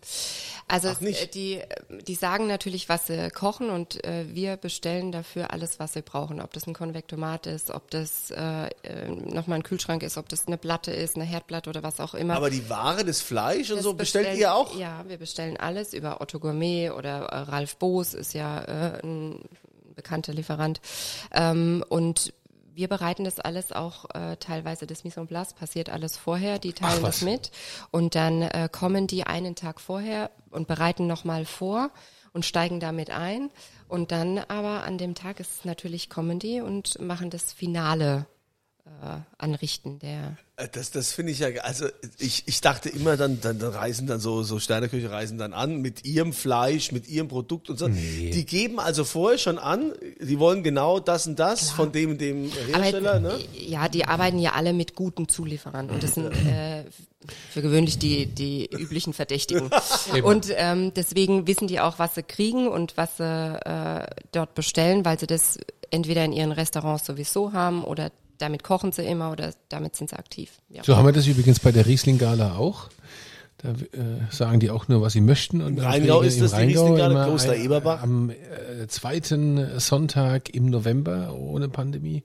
Also 0.68 0.90
es, 0.90 1.30
die, 1.32 1.62
die 2.08 2.16
sagen 2.16 2.48
natürlich, 2.48 2.90
was 2.90 3.08
sie 3.08 3.30
kochen 3.32 3.70
und 3.70 4.04
äh, 4.06 4.26
wir 4.34 4.58
bestellen 4.58 5.12
dafür 5.12 5.52
alles, 5.52 5.80
was 5.80 5.94
sie 5.94 6.02
brauchen. 6.02 6.42
Ob 6.42 6.54
das 6.54 6.66
ein 6.68 6.74
Konvektomat 6.74 7.46
ist, 7.48 7.70
ob 7.70 7.92
das 7.92 8.32
äh, 8.32 8.68
äh, 8.84 9.10
nochmal 9.10 9.60
ein 9.60 9.64
Kühlschrank 9.64 10.04
ist, 10.04 10.18
ob 10.18 10.30
das 10.30 10.48
eine 10.48 10.58
Platte 10.58 10.92
ist, 10.92 11.16
eine 11.16 11.26
Herdplatte 11.26 11.70
oder 11.70 11.84
was 11.84 12.00
auch 12.00 12.14
immer. 12.14 12.36
Aber 12.36 12.50
die 12.50 12.70
Ware, 12.70 13.04
das 13.06 13.22
Fleisch 13.22 13.70
und 13.70 13.78
Das 13.78 13.84
so, 13.84 13.94
bestellt 13.94 14.28
bestellen- 14.28 14.40
ihr 14.40 14.56
auch? 14.56 14.76
Ja, 14.78 15.04
wir 15.08 15.18
bestellen 15.18 15.58
alles 15.58 15.94
über 15.94 16.22
Otto 16.22 16.40
Gourmet 16.40 16.90
oder 16.92 17.26
äh, 17.26 17.38
Ralf 17.40 17.76
Boos 17.78 18.14
ist 18.14 18.34
ja 18.34 18.62
äh, 18.64 19.00
ein 19.04 19.40
bekannter 19.96 20.34
Lieferant. 20.34 20.82
Ähm, 21.34 21.84
und 21.90 22.34
wir 22.76 22.88
bereiten 22.88 23.24
das 23.24 23.40
alles 23.40 23.72
auch 23.72 24.06
äh, 24.14 24.38
teilweise, 24.38 24.88
das 24.88 25.04
Mise 25.04 25.20
en 25.20 25.28
place 25.28 25.54
passiert 25.54 25.90
alles 25.90 26.18
vorher, 26.18 26.60
die 26.60 26.74
teilen 26.74 27.04
das 27.04 27.22
mit. 27.22 27.52
Und 27.92 28.16
dann 28.16 28.42
äh, 28.42 28.70
kommen 28.72 29.08
die 29.08 29.26
einen 29.26 29.56
Tag 29.56 29.80
vorher 29.80 30.32
und 30.50 30.68
bereiten 30.68 31.08
nochmal 31.08 31.46
vor 31.46 31.92
und 32.34 32.46
steigen 32.46 32.80
damit 32.80 33.12
ein. 33.12 33.50
Und 33.88 34.12
dann 34.12 34.40
aber 34.40 34.84
an 34.84 34.98
dem 34.98 35.16
Tag 35.16 35.40
ist 35.40 35.60
es 35.60 35.66
natürlich 35.66 36.10
kommen 36.10 36.40
die 36.40 36.62
und 36.62 37.00
machen 37.00 37.30
das 37.30 37.54
Finale 37.54 38.26
anrichten 39.38 40.00
der 40.00 40.38
Äh, 40.56 40.68
Das, 40.72 40.92
das 40.92 41.12
finde 41.14 41.32
ich 41.32 41.40
ja, 41.40 41.48
also 41.62 41.88
ich, 42.20 42.44
ich 42.48 42.62
dachte 42.62 42.90
immer 42.90 43.18
dann, 43.18 43.42
dann, 43.42 43.60
dann 43.60 43.74
reisen 43.74 44.08
dann 44.08 44.20
so, 44.20 44.44
so 44.44 44.60
Sterneköche 44.60 45.10
reisen 45.10 45.38
dann 45.38 45.54
an 45.54 45.82
mit 45.82 46.06
ihrem 46.06 46.32
Fleisch, 46.32 46.92
mit 46.92 47.08
ihrem 47.08 47.28
Produkt 47.28 47.70
und 47.70 47.80
so. 47.80 47.88
Die 47.88 48.46
geben 48.46 48.80
also 48.80 49.04
vorher 49.04 49.38
schon 49.38 49.58
an, 49.58 49.94
die 50.22 50.40
wollen 50.40 50.64
genau 50.64 51.00
das 51.00 51.28
und 51.28 51.40
das 51.40 51.72
von 51.72 51.92
dem 51.92 52.12
und 52.12 52.22
dem 52.22 52.52
Hersteller, 52.52 53.16
Aber, 53.16 53.20
ne? 53.20 53.40
äh, 53.58 53.66
Ja, 53.70 53.88
die 53.90 54.06
arbeiten 54.06 54.40
ja 54.40 54.52
alle 54.54 54.74
mit 54.74 54.96
guten 54.96 55.28
Zulieferern 55.28 55.90
und 55.90 56.04
das 56.04 56.14
sind 56.16 56.32
äh, 56.32 56.84
für 57.52 57.62
gewöhnlich 57.62 58.00
die, 58.00 58.28
die 58.28 58.70
üblichen 58.72 59.14
Verdächtigen. 59.14 59.70
und 60.24 60.48
ähm, 60.56 60.94
deswegen 60.94 61.48
wissen 61.48 61.68
die 61.68 61.80
auch, 61.80 62.00
was 62.00 62.16
sie 62.16 62.24
kriegen 62.24 62.68
und 62.68 62.96
was 62.98 63.18
sie 63.18 63.24
äh, 63.24 64.06
dort 64.32 64.56
bestellen, 64.56 65.04
weil 65.06 65.20
sie 65.20 65.28
das 65.28 65.58
entweder 65.90 66.26
in 66.26 66.34
ihren 66.34 66.52
Restaurants 66.52 67.06
sowieso 67.06 67.54
haben 67.54 67.84
oder 67.84 68.12
damit 68.38 68.64
kochen 68.64 68.92
sie 68.92 69.04
immer 69.04 69.32
oder 69.32 69.54
damit 69.70 69.96
sind 69.96 70.10
sie 70.10 70.18
aktiv. 70.18 70.52
Ja. 70.70 70.84
So 70.84 70.98
haben 70.98 71.06
wir 71.06 71.14
das 71.14 71.28
übrigens 71.28 71.60
bei 71.60 71.72
der 71.72 71.86
Riesling-Gala 71.86 72.56
auch. 72.56 72.90
Da 73.58 73.70
äh, 73.70 73.76
sagen 74.30 74.60
die 74.60 74.70
auch 74.70 74.88
nur, 74.90 75.02
was 75.02 75.14
sie 75.14 75.22
möchten. 75.22 75.62
Und 75.62 75.78
dann 75.78 75.86
Rheingau 75.86 76.22
ist 76.22 76.36
im 76.36 76.42
das 76.42 76.52
die 76.52 76.58
Rheingau 76.58 76.82
Riesling-Gala, 76.82 77.12
immer 77.12 77.26
Kloster 77.26 77.52
ein- 77.54 77.62
Eberbach? 77.62 78.04
Am 78.04 78.30
äh, 78.30 78.88
zweiten 78.88 79.80
Sonntag 79.80 80.50
im 80.50 80.66
November 80.66 81.34
ohne 81.34 81.70
Pandemie. 81.70 82.24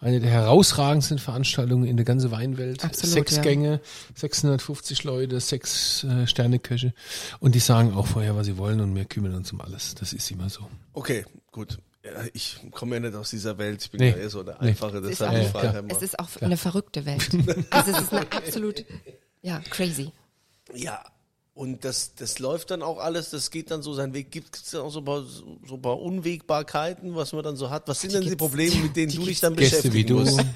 Eine 0.00 0.20
der 0.20 0.30
herausragendsten 0.30 1.18
Veranstaltungen 1.18 1.86
in 1.86 1.96
der 1.96 2.04
ganzen 2.04 2.30
Weinwelt. 2.30 2.84
Absolut, 2.84 3.14
sechs 3.14 3.36
ja. 3.36 3.42
Gänge, 3.42 3.80
650 4.14 5.04
Leute, 5.04 5.40
sechs 5.40 6.04
äh, 6.04 6.26
Sterneköche. 6.26 6.92
Und 7.40 7.54
die 7.54 7.60
sagen 7.60 7.94
auch 7.94 8.06
vorher, 8.06 8.36
was 8.36 8.44
sie 8.44 8.58
wollen 8.58 8.80
und 8.80 8.94
wir 8.94 9.06
kümmern 9.06 9.34
uns 9.34 9.50
um 9.52 9.62
alles. 9.62 9.94
Das 9.94 10.12
ist 10.12 10.30
immer 10.30 10.50
so. 10.50 10.68
Okay, 10.92 11.24
gut. 11.52 11.78
Ja, 12.04 12.10
ich 12.34 12.58
komme 12.72 12.96
ja 12.96 13.00
nicht 13.00 13.14
aus 13.14 13.30
dieser 13.30 13.56
Welt. 13.56 13.82
Ich 13.82 13.90
bin 13.90 14.00
Nee. 14.00 14.10
ja 14.10 14.16
eher 14.16 14.30
so 14.30 14.42
der 14.42 14.58
Nee. 14.60 14.68
Einfache. 14.68 14.98
Ist, 14.98 15.08
Deshalb 15.20 15.42
die 15.42 15.50
klar. 15.58 15.78
immer. 15.78 15.90
es 15.90 16.02
ist 16.02 16.18
auch 16.18 16.28
eine 16.40 16.56
verrückte 16.58 17.06
Welt. 17.06 17.28
Also 17.70 17.92
es 17.92 18.00
ist 18.02 18.12
eine 18.12 18.30
absolut, 18.32 18.84
ja, 19.42 19.60
crazy. 19.70 20.12
Ja, 20.74 21.02
und 21.54 21.84
das, 21.84 22.14
das 22.14 22.38
läuft 22.40 22.70
dann 22.72 22.82
auch 22.82 22.98
alles, 22.98 23.30
das 23.30 23.50
geht 23.50 23.70
dann 23.70 23.82
so 23.82 23.94
seinen 23.94 24.12
Weg. 24.12 24.30
Gibt 24.30 24.54
es 24.56 24.70
dann 24.72 24.82
auch 24.82 24.90
so 24.90 24.98
ein, 24.98 25.04
paar, 25.04 25.22
so 25.24 25.74
ein 25.76 25.82
paar 25.82 26.00
Unwägbarkeiten, 26.00 27.14
was 27.14 27.32
man 27.32 27.42
dann 27.44 27.56
so 27.56 27.70
hat? 27.70 27.88
Was 27.88 28.00
sind 28.00 28.12
denn 28.12 28.22
die 28.22 28.36
Probleme, 28.36 28.74
mit 28.76 28.96
denen 28.96 29.12
du 29.12 29.24
dich 29.24 29.40
dann 29.40 29.54
Gäste 29.56 29.84
wie 29.92 30.02
beschäftigen 30.04 30.08
du. 30.08 30.20
musst? 30.24 30.40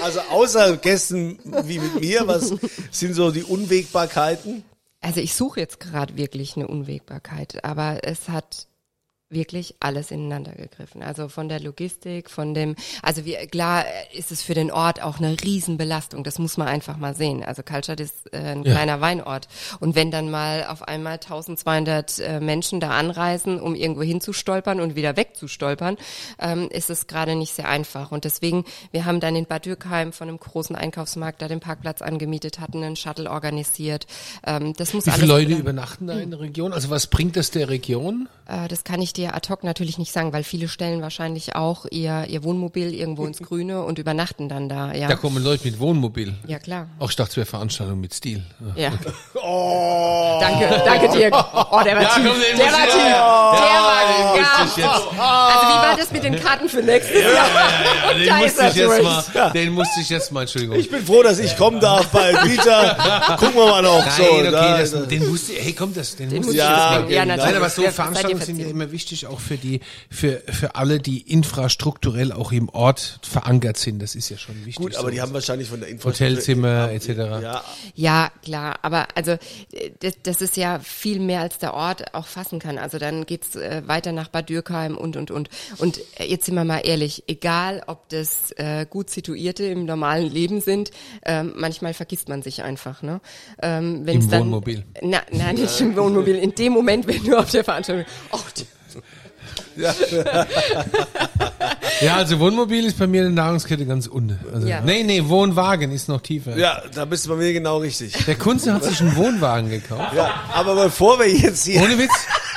Also 0.00 0.18
außer 0.20 0.78
Gästen 0.78 1.38
wie 1.64 1.78
mit 1.78 2.00
mir, 2.00 2.26
was 2.26 2.52
sind 2.90 3.14
so 3.14 3.30
die 3.30 3.44
Unwägbarkeiten? 3.44 4.64
Also 5.00 5.20
ich 5.20 5.34
suche 5.34 5.60
jetzt 5.60 5.78
gerade 5.78 6.16
wirklich 6.16 6.56
eine 6.56 6.66
Unwägbarkeit, 6.66 7.62
aber 7.64 8.00
es 8.02 8.28
hat 8.28 8.66
wirklich 9.32 9.74
alles 9.80 10.10
ineinander 10.10 10.52
gegriffen. 10.52 11.02
Also 11.02 11.28
von 11.28 11.48
der 11.48 11.60
Logistik, 11.60 12.30
von 12.30 12.54
dem, 12.54 12.76
also 13.02 13.24
wie, 13.24 13.34
klar 13.48 13.84
ist 14.12 14.30
es 14.30 14.42
für 14.42 14.54
den 14.54 14.70
Ort 14.70 15.02
auch 15.02 15.18
eine 15.18 15.36
Riesenbelastung. 15.42 16.22
Das 16.24 16.38
muss 16.38 16.56
man 16.56 16.68
einfach 16.68 16.96
mal 16.96 17.14
sehen. 17.14 17.42
Also 17.42 17.62
Kaltstadt 17.62 18.00
ist 18.00 18.32
äh, 18.32 18.38
ein 18.38 18.64
Ja. 18.64 18.72
kleiner 18.72 19.00
Weinort. 19.00 19.48
Und 19.80 19.94
wenn 19.94 20.10
dann 20.10 20.30
mal 20.30 20.66
auf 20.66 20.82
einmal 20.86 21.14
1200 21.14 22.18
äh, 22.18 22.40
Menschen 22.40 22.80
da 22.80 22.90
anreisen, 22.90 23.60
um 23.60 23.74
irgendwo 23.74 24.02
hinzustolpern 24.02 24.80
und 24.80 24.94
wieder 24.96 25.16
wegzustolpern, 25.16 25.96
ähm, 26.38 26.68
ist 26.70 26.90
es 26.90 27.06
gerade 27.06 27.34
nicht 27.34 27.54
sehr 27.54 27.68
einfach. 27.68 28.12
Und 28.12 28.24
deswegen, 28.24 28.64
wir 28.90 29.04
haben 29.04 29.20
dann 29.20 29.36
in 29.36 29.46
Bad 29.46 29.66
Dürkheim 29.66 30.12
von 30.12 30.28
einem 30.28 30.38
großen 30.38 30.76
Einkaufsmarkt 30.76 31.40
da 31.42 31.48
den 31.48 31.60
Parkplatz 31.60 32.02
angemietet, 32.02 32.60
hatten 32.60 32.82
einen 32.82 32.96
Shuttle 32.96 33.30
organisiert. 33.30 34.06
Ähm, 34.46 34.74
das 34.74 34.92
muss 34.94 35.06
Wie 35.06 35.10
viele 35.10 35.26
Leute 35.26 35.52
übernachten 35.54 36.06
da 36.06 36.18
in 36.18 36.30
der 36.30 36.40
Region? 36.40 36.72
Also 36.72 36.90
was 36.90 37.06
bringt 37.06 37.36
das 37.36 37.50
der 37.50 37.68
Region? 37.68 38.28
äh, 38.46 38.68
das 38.68 38.84
kann 38.84 39.00
ich 39.00 39.12
dir 39.12 39.21
ad 39.30 39.48
hoc 39.48 39.64
natürlich 39.64 39.98
nicht 39.98 40.12
sagen, 40.12 40.32
weil 40.32 40.44
viele 40.44 40.68
stellen 40.68 41.02
wahrscheinlich 41.02 41.54
auch 41.56 41.86
ihr, 41.90 42.26
ihr 42.28 42.42
Wohnmobil 42.44 42.94
irgendwo 42.94 43.24
ins 43.26 43.38
Grüne 43.38 43.82
und 43.84 43.98
übernachten 43.98 44.48
dann 44.48 44.68
da. 44.68 44.92
Ja, 44.92 45.08
Da 45.08 45.16
kommen 45.16 45.42
Leute 45.42 45.64
mit 45.64 45.78
Wohnmobil. 45.80 46.34
ja 46.46 46.58
klar. 46.58 46.88
Auch 46.98 47.10
ich 47.10 47.16
dachte, 47.16 47.30
es 47.32 47.36
wäre 47.36 47.46
Veranstaltung 47.46 48.00
mit 48.00 48.12
Stil. 48.14 48.42
Ja. 48.76 48.90
Danke, 50.40 50.82
danke 50.84 51.08
Dirk. 51.16 51.34
Oh, 51.34 51.80
der 51.84 51.96
war 51.96 52.14
tief. 52.14 52.24
komm, 52.26 52.40
den 52.40 52.56
der 52.58 52.66
war 52.72 52.84
tief. 52.84 52.94
ja, 52.96 53.52
der 53.52 53.66
ja, 53.66 53.82
war 53.82 54.02
den 54.06 54.82
ja. 54.82 54.92
Also 54.92 55.68
wie 55.68 55.88
war 55.88 55.96
das 55.96 56.12
mit 56.12 56.24
den 56.24 56.36
Karten 56.40 56.68
für 56.68 56.82
nächstes 56.82 57.22
Jahr? 57.22 57.46
Ja, 58.24 58.40
den 58.40 58.42
musste 58.42 58.66
ich 58.66 58.74
jetzt 58.76 59.02
mal, 59.02 59.50
den 59.52 59.72
musste 59.72 60.00
ich 60.00 60.08
jetzt 60.10 60.32
mal, 60.32 60.40
Entschuldigung. 60.42 60.76
Ich 60.78 60.90
bin 60.90 61.04
froh, 61.04 61.22
dass 61.22 61.38
ich 61.38 61.56
kommen 61.56 61.80
darf 61.80 62.08
bei 62.08 62.32
Dieter. 62.44 62.96
Gucken 63.38 63.54
wir 63.56 63.66
mal 63.66 63.82
noch. 63.82 64.04
Nein, 64.04 64.12
so, 64.16 64.22
okay, 64.24 64.50
da- 64.50 64.78
das, 64.78 65.08
den 65.08 65.28
musste 65.28 65.52
hey, 65.54 65.72
komm, 65.72 65.94
das, 65.94 66.16
den, 66.16 66.28
musste 66.30 66.40
muss 66.46 66.50
ich 66.54 66.58
Ja, 66.58 66.92
jetzt 66.98 67.04
mal. 67.04 67.12
ja, 67.12 67.24
natürlich. 67.24 67.46
Nein, 67.52 67.56
aber 67.56 67.70
so 67.70 67.82
Veranstaltungen 67.82 68.42
sind 68.42 68.56
ja 68.56 68.62
verziehen. 68.64 68.80
immer 68.80 68.92
wichtig, 68.92 69.11
auch 69.26 69.40
für 69.40 69.56
die, 69.56 69.80
für, 70.10 70.42
für 70.48 70.74
alle, 70.74 70.98
die 70.98 71.20
infrastrukturell 71.20 72.32
auch 72.32 72.52
im 72.52 72.68
Ort 72.68 73.20
verankert 73.22 73.76
sind. 73.76 74.00
Das 74.00 74.14
ist 74.14 74.28
ja 74.28 74.36
schon 74.36 74.56
wichtig. 74.64 74.76
Gut, 74.76 74.96
aber 74.96 75.10
die 75.10 75.16
sowas. 75.16 75.28
haben 75.28 75.34
wahrscheinlich 75.34 75.68
von 75.68 75.80
der 75.80 75.88
Infrastruktur... 75.88 76.26
Hotelzimmer 76.26 76.90
etc. 76.92 77.08
Ja, 77.42 77.64
Ja, 77.94 78.30
klar, 78.42 78.78
aber 78.82 79.08
also 79.14 79.32
äh, 79.32 79.90
das, 80.00 80.14
das 80.22 80.42
ist 80.42 80.56
ja 80.56 80.78
viel 80.78 81.20
mehr 81.20 81.40
als 81.40 81.58
der 81.58 81.74
Ort 81.74 82.14
auch 82.14 82.26
fassen 82.26 82.58
kann. 82.58 82.78
Also 82.78 82.98
dann 82.98 83.26
geht's 83.26 83.56
äh, 83.56 83.82
weiter 83.86 84.12
nach 84.12 84.28
Bad 84.28 84.48
Dürkheim 84.48 84.96
und 84.96 85.16
und 85.16 85.30
und. 85.30 85.48
Und 85.78 85.98
äh, 86.18 86.24
jetzt 86.24 86.46
sind 86.46 86.54
wir 86.54 86.64
mal 86.64 86.80
ehrlich, 86.80 87.24
egal 87.26 87.82
ob 87.86 88.08
das 88.08 88.52
äh, 88.52 88.86
gut 88.88 89.10
situierte 89.10 89.64
im 89.64 89.84
normalen 89.84 90.30
Leben 90.30 90.60
sind, 90.60 90.90
ähm, 91.24 91.52
manchmal 91.56 91.94
vergisst 91.94 92.28
man 92.28 92.42
sich 92.42 92.62
einfach. 92.62 93.02
Ne? 93.02 93.20
Ähm, 93.62 94.06
wenn's 94.06 94.24
Im 94.24 94.30
dann, 94.30 94.40
Wohnmobil. 94.42 94.84
Na, 95.00 95.22
nein, 95.30 95.56
nicht 95.56 95.80
im 95.80 95.96
Wohnmobil. 95.96 96.36
In 96.36 96.54
dem 96.54 96.72
Moment, 96.72 97.06
wenn 97.06 97.22
du 97.24 97.36
auf 97.36 97.50
der 97.50 97.64
Veranstaltung, 97.64 98.06
oh, 98.32 98.38
Ja, 102.00 102.16
also 102.16 102.38
Wohnmobil 102.40 102.84
ist 102.84 102.98
bei 102.98 103.06
mir 103.06 103.24
in 103.26 103.34
der 103.36 103.44
Nahrungskette 103.44 103.86
ganz 103.86 104.06
unten. 104.08 104.38
Also, 104.52 104.66
Ja. 104.66 104.80
Nee, 104.80 105.02
nee, 105.04 105.22
Wohnwagen 105.26 105.92
ist 105.92 106.08
noch 106.08 106.20
tiefer. 106.20 106.56
ja, 106.56 106.82
da 106.94 107.04
bist 107.04 107.26
du 107.26 107.30
bei 107.30 107.36
mir 107.36 107.52
genau 107.52 107.78
richtig. 107.78 108.12
Der 108.26 108.34
Kunze 108.34 108.74
hat 108.74 108.82
sich 108.84 109.00
einen 109.00 109.14
Wohnwagen 109.16 109.70
gekauft. 109.70 110.12
Ja, 110.16 110.30
aber 110.52 110.74
bevor 110.74 111.18
wir 111.20 111.28
jetzt 111.32 111.64
hier... 111.64 111.80
Ohne 111.80 111.98
Witz, 111.98 112.10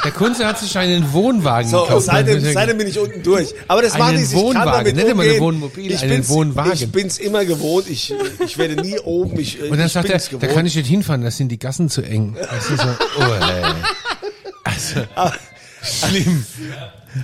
der 0.04 0.12
Kunze 0.12 0.48
hat 0.48 0.58
sich 0.60 0.76
einen 0.78 1.14
Wohnwagen 1.14 1.70
So, 1.70 1.84
gekauft. 1.84 2.06
seitdem, 2.08 2.40
seitdem 2.44 2.78
bin 2.80 2.88
ich 2.88 2.98
unten 2.98 3.22
durch. 3.22 3.54
Aber 3.68 3.82
das 3.84 3.94
Einen 3.94 4.04
macht 4.04 4.14
nichts, 4.14 4.30
ich 4.32 4.36
kann 4.38 4.46
Wohnwagen, 4.46 4.72
damit 4.74 4.96
nicht 4.96 5.08
immer 5.08 5.22
umgehen. 5.24 5.36
ein 5.36 5.42
Wohnmobil, 5.42 5.92
ich 5.92 6.02
einen 6.02 6.10
bin's, 6.12 6.30
Wohnwagen. 6.30 6.74
Ich 6.74 6.92
bin's 6.92 7.18
immer 7.20 7.46
gewohnt. 7.46 7.88
Ich, 7.90 8.14
ich 8.44 8.58
werde 8.58 8.76
nie 8.82 8.98
oben. 9.00 9.40
Ich, 9.40 9.62
Und 9.62 9.78
dann 9.78 9.86
ich 9.88 9.94
sagt 9.94 10.08
er, 10.10 10.14
bin's 10.14 10.26
da 10.30 10.38
gewohnt. 10.38 10.54
kann 10.54 10.66
ich 10.66 10.76
nicht 10.76 10.88
hinfahren, 10.88 11.24
da 11.24 11.30
sind 11.32 11.50
die 11.50 11.60
Gassen 11.60 11.90
zu 11.90 12.02
eng. 12.02 12.36
Das 12.40 12.70
ist 12.70 12.82
so, 12.82 12.88
oh, 13.20 13.24
ey. 13.24 13.64
Also, 14.64 15.02
schlimm. 15.86 16.46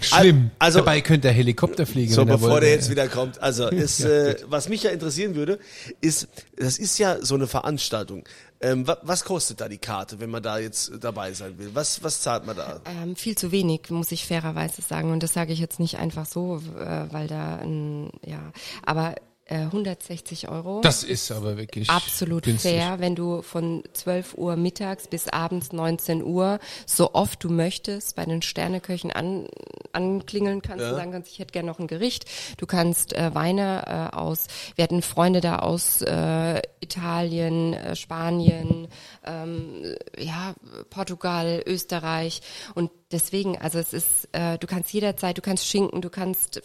Schlimm. 0.01 0.51
Also- 0.59 0.79
Dabei 0.79 1.01
könnte 1.01 1.21
der 1.27 1.33
Helikopter 1.33 1.85
fliegen. 1.85 2.13
So, 2.13 2.21
wenn 2.21 2.27
bevor 2.29 2.51
wollte. 2.51 2.65
der 2.67 2.75
jetzt 2.75 2.89
wieder 2.89 3.07
kommt. 3.07 3.41
Also, 3.41 3.67
ist, 3.69 4.01
äh, 4.01 4.35
was 4.47 4.69
mich 4.69 4.83
ja 4.83 4.91
interessieren 4.91 5.35
würde, 5.35 5.59
ist, 5.99 6.27
das 6.57 6.77
ist 6.77 6.97
ja 6.97 7.17
so 7.23 7.35
eine 7.35 7.47
Veranstaltung. 7.47 8.23
Ähm, 8.63 8.87
wa, 8.87 8.97
was 9.01 9.23
kostet 9.25 9.59
da 9.59 9.67
die 9.67 9.79
Karte, 9.79 10.19
wenn 10.19 10.29
man 10.29 10.43
da 10.43 10.59
jetzt 10.59 10.91
dabei 11.01 11.33
sein 11.33 11.57
will? 11.57 11.71
Was, 11.73 12.03
was 12.03 12.21
zahlt 12.21 12.45
man 12.45 12.55
da? 12.55 12.79
Ähm, 12.85 13.15
viel 13.15 13.35
zu 13.35 13.51
wenig, 13.51 13.89
muss 13.89 14.11
ich 14.11 14.25
fairerweise 14.27 14.81
sagen. 14.81 15.11
Und 15.11 15.23
das 15.23 15.33
sage 15.33 15.51
ich 15.51 15.59
jetzt 15.59 15.79
nicht 15.79 15.97
einfach 15.97 16.27
so, 16.27 16.61
äh, 16.79 17.11
weil 17.11 17.27
da 17.27 17.55
ein, 17.57 18.11
ja, 18.23 18.51
aber 18.85 19.15
160 19.49 20.47
Euro. 20.47 20.81
Das 20.81 21.03
ist 21.03 21.31
aber 21.31 21.57
wirklich 21.57 21.89
Absolut 21.89 22.43
günstig. 22.43 22.71
fair, 22.71 22.99
wenn 22.99 23.15
du 23.15 23.41
von 23.41 23.83
12 23.93 24.35
Uhr 24.35 24.55
mittags 24.55 25.07
bis 25.07 25.27
abends 25.27 25.73
19 25.73 26.23
Uhr 26.23 26.59
so 26.85 27.13
oft 27.13 27.43
du 27.43 27.49
möchtest 27.49 28.15
bei 28.15 28.25
den 28.25 28.41
Sterneköchen 28.41 29.11
an, 29.11 29.47
anklingeln 29.93 30.61
kannst 30.61 30.85
und 30.85 30.95
sagen 30.95 31.11
kannst, 31.11 31.31
ich 31.31 31.39
hätte 31.39 31.51
gerne 31.51 31.67
noch 31.67 31.79
ein 31.79 31.87
Gericht. 31.87 32.25
Du 32.57 32.65
kannst 32.65 33.13
äh, 33.13 33.33
Weine 33.33 34.09
äh, 34.11 34.15
aus, 34.15 34.47
wir 34.75 34.83
hatten 34.83 35.01
Freunde 35.01 35.41
da 35.41 35.59
aus 35.59 36.01
äh, 36.01 36.61
Italien, 36.79 37.73
äh, 37.73 37.95
Spanien, 37.95 38.87
ähm, 39.25 39.95
ja, 40.17 40.53
Portugal, 40.89 41.63
Österreich 41.65 42.41
und 42.75 42.91
deswegen, 43.11 43.57
also 43.57 43.79
es 43.79 43.93
ist, 43.93 44.29
äh, 44.31 44.57
du 44.57 44.67
kannst 44.67 44.91
jederzeit, 44.93 45.37
du 45.37 45.41
kannst 45.41 45.65
Schinken, 45.65 46.01
du 46.01 46.09
kannst 46.09 46.61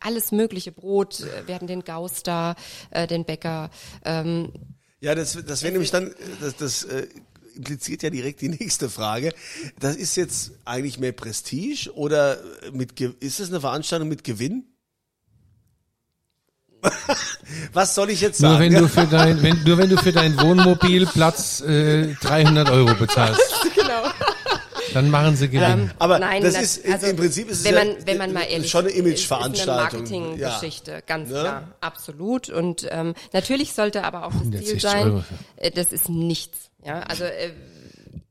alles 0.00 0.32
mögliche 0.32 0.72
Brot, 0.72 1.20
äh, 1.20 1.46
wir 1.46 1.54
hatten 1.54 1.66
den 1.66 1.84
Gaus 1.84 2.22
da, 2.22 2.54
äh, 2.90 3.06
den 3.06 3.24
Bäcker, 3.24 3.70
ähm, 4.04 4.52
Ja, 5.00 5.14
das, 5.14 5.38
das 5.44 5.62
wäre 5.62 5.72
nämlich 5.72 5.90
dann, 5.90 6.14
das, 6.40 6.56
das 6.56 6.84
äh, 6.84 7.06
impliziert 7.56 8.02
ja 8.02 8.10
direkt 8.10 8.40
die 8.40 8.48
nächste 8.60 8.88
Frage. 8.90 9.32
Das 9.80 9.96
ist 9.96 10.16
jetzt 10.16 10.52
eigentlich 10.64 10.98
mehr 10.98 11.12
Prestige 11.12 11.90
oder 11.94 12.38
mit, 12.72 12.96
Ge- 12.96 13.12
ist 13.20 13.40
es 13.40 13.48
eine 13.48 13.60
Veranstaltung 13.60 14.08
mit 14.08 14.24
Gewinn? 14.24 14.64
Was 17.72 17.94
soll 17.94 18.10
ich 18.10 18.20
jetzt 18.20 18.40
Nur 18.40 18.52
sagen? 18.52 18.64
wenn 18.72 18.82
du 18.82 18.88
für 18.88 19.06
dein, 19.10 19.42
wenn, 19.42 19.62
nur 19.64 19.78
wenn 19.78 19.88
du 19.90 19.96
für 19.96 20.12
dein 20.12 20.38
Wohnmobil 20.40 21.06
Platz 21.06 21.60
äh, 21.60 22.14
300 22.20 22.70
Euro 22.70 22.94
bezahlst. 22.94 23.40
Genau. 23.74 24.02
Dann 24.94 25.10
machen 25.10 25.36
sie 25.36 25.48
Gewinn. 25.48 25.90
Aber 25.98 26.18
Nein, 26.18 26.42
das 26.42 26.54
na- 26.54 26.60
ist 26.60 26.76
im- 26.78 26.92
also, 26.92 27.06
im 27.06 27.16
Prinzip 27.16 27.48
ist 27.50 27.58
es 27.60 27.64
wenn 27.64 27.74
ja 27.74 27.84
man, 27.84 28.06
wenn 28.06 28.18
man 28.18 28.32
mal 28.32 28.42
ehrlich 28.42 28.70
schon 28.70 28.80
eine 28.86 28.90
ist, 28.90 28.96
ist 28.96 29.30
Imageveranstaltung. 29.30 29.74
eine 30.06 30.16
Marketinggeschichte, 30.36 31.02
ganz 31.06 31.28
Ne? 31.30 31.40
klar, 31.40 31.68
absolut. 31.80 32.48
Und 32.48 32.86
ähm, 32.90 33.14
natürlich 33.32 33.72
sollte 33.74 34.04
aber 34.04 34.26
auch 34.26 34.32
das 34.32 34.40
Ziel 34.64 34.78
160 34.78 34.82
sein, 34.82 35.02
Euro. 35.10 35.24
äh, 35.56 35.70
das 35.70 35.92
ist 35.92 36.08
nichts. 36.08 36.58
Ja, 36.84 37.00
also 37.00 37.24
äh, 37.24 37.50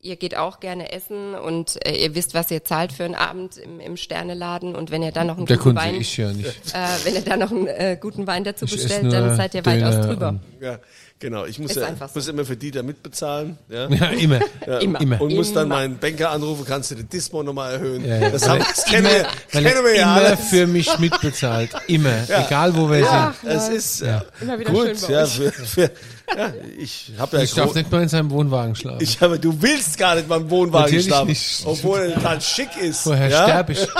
ihr 0.01 0.15
geht 0.15 0.35
auch 0.35 0.59
gerne 0.59 0.91
essen 0.91 1.35
und 1.35 1.85
äh, 1.85 1.95
ihr 1.95 2.15
wisst, 2.15 2.33
was 2.33 2.49
ihr 2.51 2.63
zahlt 2.63 2.91
für 2.91 3.03
einen 3.03 3.15
Abend 3.15 3.57
im, 3.57 3.79
im 3.79 3.97
Sterneladen 3.97 4.75
und 4.75 4.91
wenn 4.91 5.03
ihr 5.03 5.11
dann 5.11 5.27
noch 5.27 5.37
einen 5.37 5.45
Der 5.45 5.57
guten 5.57 5.75
Kunde, 5.75 5.81
Wein, 5.81 5.95
ich 5.95 6.17
ja 6.17 6.31
nicht. 6.33 6.47
äh, 6.73 7.05
wenn 7.05 7.15
ihr 7.15 7.21
dann 7.21 7.39
noch 7.39 7.51
einen 7.51 7.67
äh, 7.67 7.97
guten 7.99 8.27
Wein 8.27 8.43
dazu 8.43 8.65
Ich 8.65 8.71
bestellt, 8.71 9.11
dann 9.11 9.35
seid 9.35 9.53
ihr 9.53 9.65
weitaus 9.65 10.05
drüber. 10.05 10.39
Ja, 10.59 10.79
genau. 11.19 11.45
Ich 11.45 11.59
muss, 11.59 11.71
Ist 11.71 11.77
ja, 11.77 11.95
so. 11.95 12.05
muss 12.13 12.27
immer 12.27 12.45
für 12.45 12.55
Dieter 12.57 12.83
mitbezahlen. 12.83 13.57
Ja. 13.69 13.87
Ja, 14.01 14.07
immer. 14.09 14.39
Immer. 14.79 15.01
Immer. 15.01 15.21
Und 15.21 15.33
muss 15.35 15.53
dann 15.53 15.65
Immer. 15.67 15.75
meinen 15.75 15.97
Banker 15.97 16.31
anrufen, 16.31 16.65
kannst 16.67 16.91
du 16.91 16.95
den 16.95 17.09
Dismo 17.09 17.43
nochmal 17.43 17.73
erhöhen. 17.73 18.05
Ja, 18.05 18.17
ja. 18.17 18.29
Das, 18.29 18.47
haben, 18.47 18.59
das 18.59 18.85
kennen 18.85 19.05
wir, 19.07 19.27
weil 19.51 19.65
er 19.65 19.71
kennen 19.71 19.85
wir 19.85 19.95
ja 19.95 20.01
immer 20.17 20.27
alles. 20.27 20.39
für 20.49 20.67
mich 20.67 20.97
mitbezahlt. 20.99 21.71
Immer. 21.87 22.23
Egal 22.45 22.75
wo 22.75 22.89
wir 22.89 22.99
ja, 22.99 23.33
sind. 23.41 23.51
es 23.51 23.69
ist 23.69 24.01
ja. 24.01 24.23
Immer 24.39 24.59
wieder 24.59 24.71
gut. 24.71 24.87
schön 24.87 24.97
bei 25.01 25.13
ja, 25.13 25.23
euch. 25.23 25.29
für, 25.31 25.51
für, 25.51 25.91
ja, 26.37 26.53
ich 26.77 27.11
habe 27.17 27.37
ja 27.37 27.43
Ich 27.43 27.53
darf 27.53 27.73
nicht 27.75 27.91
mal 27.91 28.03
in 28.03 28.09
seinem 28.09 28.29
Wohnwagen 28.31 28.75
schlafen. 28.75 29.01
ich 29.01 29.19
habe, 29.21 29.39
du 29.39 29.61
willst 29.61 29.97
gar 29.97 30.15
nicht 30.15 30.27
beim 30.27 30.49
Wohnwagen 30.49 30.85
Natürlich 30.85 31.05
schlafen, 31.05 31.27
nicht. 31.27 31.61
obwohl 31.65 31.99
er 31.99 32.13
total 32.15 32.41
schick 32.41 32.69
ist. 32.81 33.01
Vorher 33.01 33.29
ja? 33.29 33.43
sterbe 33.43 33.73
ich. 33.73 33.87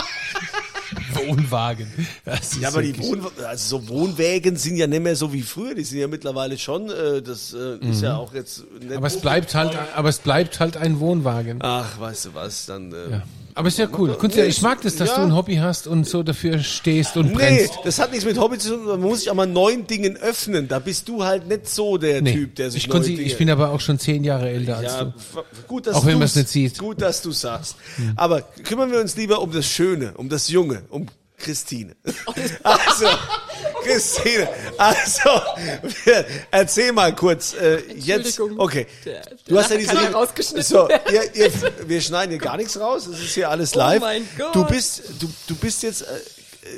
Wohnwagen. 1.14 1.88
Ja, 2.60 2.70
aber 2.70 2.82
die 2.82 2.98
Wohn 2.98 3.26
also 3.46 3.80
so 3.80 3.88
Wohnwägen 3.90 4.56
sind 4.58 4.78
ja 4.78 4.88
nicht 4.88 5.02
mehr 5.04 5.16
so 5.16 5.32
wie 5.34 5.42
früher. 5.42 5.76
Die 5.76 5.84
sind 5.84 6.00
ja 6.00 6.08
mittlerweile 6.08 6.58
schon, 6.58 6.90
äh, 6.90 7.22
das 7.22 7.54
äh, 7.54 7.78
ist 7.90 8.02
ja 8.02 8.16
auch 8.18 8.34
jetzt. 8.34 8.64
Mhm. 8.82 8.98
aber 8.98 9.08
es 9.08 9.20
bleibt 9.20 9.54
halt, 9.56 9.78
aber 9.96 10.10
es 10.10 10.20
bleibt 10.20 10.60
halt 10.60 10.78
ein 10.78 11.00
Wohnwagen. 11.00 11.60
Ach, 11.62 12.00
weißt 12.00 12.26
du 12.26 12.34
was, 12.34 12.66
dann. 12.66 12.92
Äh, 12.94 13.12
Ja. 13.12 13.22
Aber 13.56 13.68
ist 13.68 13.78
ja 13.78 13.88
cool. 13.98 14.14
Kunst, 14.16 14.36
ja, 14.38 14.44
ich 14.46 14.62
mag 14.62 14.82
das, 14.82 14.96
dass 14.96 15.10
Ja. 15.10 15.16
du 15.18 15.22
ein 15.24 15.36
Hobby 15.36 15.56
hast 15.56 15.88
und 15.88 16.08
so 16.08 16.24
dafür 16.24 16.60
stehst 16.60 17.18
und 17.18 17.28
Nee, 17.28 17.34
brennst. 17.34 17.74
das 17.84 18.00
hat 18.00 18.12
nichts 18.12 18.26
mit 18.26 18.38
Hobby 18.40 18.58
zu 18.58 18.70
tun. 18.78 18.86
Man 18.86 19.02
muss 19.02 19.20
sich 19.20 19.30
auch 19.30 19.36
mal 19.36 19.48
neuen 19.48 19.88
Dingen 19.88 20.18
öffnen. 20.18 20.68
Da 20.68 20.80
bist 20.80 21.08
du 21.10 21.24
halt 21.24 21.48
nicht 21.48 21.68
so 21.68 21.98
der 21.98 22.22
Nee. 22.22 22.34
Typ, 22.34 22.56
der 22.56 22.72
sich 22.72 22.84
ich, 22.84 22.90
neue 22.90 23.02
Dinge 23.02 23.22
ich 23.22 23.38
bin 23.38 23.50
aber 23.50 23.72
auch 23.72 23.80
schon 23.82 24.00
zehn 24.00 24.24
Jahre 24.24 24.50
älter 24.50 24.78
als 24.78 24.94
Ja, 24.94 25.04
du. 25.06 25.10
f- 25.18 25.44
gut, 25.68 25.88
dass 25.88 25.96
Auch 25.96 26.06
wenn 26.06 26.14
du's- 26.14 26.20
man's 26.20 26.36
nicht 26.36 26.50
sieht. 26.50 26.78
Hm. 26.78 26.86
Gut, 26.88 27.02
dass 27.02 27.22
du 27.22 27.32
sagst. 27.32 27.76
Aber 28.16 28.42
kümmern 28.42 28.92
wir 28.92 29.00
uns 29.00 29.16
lieber 29.16 29.42
um 29.42 29.52
das 29.52 29.66
Schöne, 29.68 30.14
um 30.18 30.30
das 30.30 30.48
Junge, 30.50 30.84
um 30.90 31.08
Christine. 31.38 31.96
Also, 32.64 33.06
Christine, 33.84 34.48
also, 34.78 35.30
wir, 36.06 36.26
erzähl 36.52 36.92
mal 36.92 37.16
kurz, 37.16 37.54
äh, 37.54 37.82
jetzt, 37.96 38.40
okay. 38.40 38.88
Du 39.48 39.58
hast 39.58 39.72
ja 39.72 39.78
diese, 39.78 39.94
kann 39.94 40.14
rausgeschnitten 40.14 40.64
so, 40.64 40.88
ihr, 41.12 41.36
ihr, 41.36 41.52
wir 41.86 42.02
schneiden 42.02 42.32
hier 42.32 42.40
gar 42.40 42.58
nichts 42.58 42.80
raus, 42.80 43.08
es 43.08 43.20
ist 43.20 43.34
hier 43.34 43.50
alles 43.50 43.76
live. 43.76 44.02
Oh 44.02 44.06
mein 44.06 44.28
Gott. 44.38 44.56
Du 44.56 44.66
bist, 44.66 45.04
du, 45.20 45.32
du 45.48 45.56
bist 45.56 45.84
jetzt, 45.84 46.02
äh, 46.02 46.06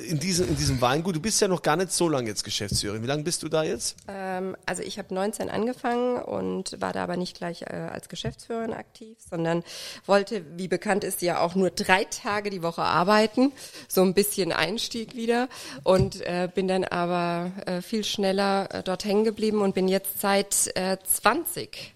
in 0.09 0.17
diesem, 0.19 0.47
in 0.47 0.55
diesem 0.55 0.79
Weingut, 0.79 1.15
du 1.15 1.19
bist 1.19 1.41
ja 1.41 1.47
noch 1.47 1.61
gar 1.61 1.75
nicht 1.75 1.91
so 1.91 2.07
lange 2.07 2.29
jetzt 2.29 2.43
Geschäftsführerin. 2.43 3.03
Wie 3.03 3.07
lange 3.07 3.23
bist 3.23 3.43
du 3.43 3.49
da 3.49 3.63
jetzt? 3.63 3.97
Ähm, 4.07 4.55
also 4.65 4.81
ich 4.81 4.97
habe 4.97 5.13
19 5.13 5.49
angefangen 5.49 6.17
und 6.21 6.79
war 6.79 6.93
da 6.93 7.03
aber 7.03 7.17
nicht 7.17 7.35
gleich 7.35 7.63
äh, 7.63 7.89
als 7.91 8.07
Geschäftsführerin 8.07 8.73
aktiv, 8.73 9.17
sondern 9.29 9.63
wollte, 10.05 10.45
wie 10.57 10.69
bekannt 10.69 11.03
ist, 11.03 11.21
ja 11.21 11.41
auch 11.41 11.55
nur 11.55 11.69
drei 11.69 12.05
Tage 12.05 12.49
die 12.49 12.63
Woche 12.63 12.83
arbeiten, 12.83 13.51
so 13.89 14.01
ein 14.03 14.13
bisschen 14.13 14.53
Einstieg 14.53 15.15
wieder 15.15 15.49
und 15.83 16.21
äh, 16.21 16.49
bin 16.53 16.67
dann 16.69 16.85
aber 16.85 17.51
äh, 17.65 17.81
viel 17.81 18.05
schneller 18.05 18.73
äh, 18.73 18.83
dort 18.83 19.03
hängen 19.03 19.25
geblieben 19.25 19.61
und 19.61 19.75
bin 19.75 19.89
jetzt 19.89 20.21
seit 20.21 20.71
äh, 20.75 20.97
20, 21.03 21.93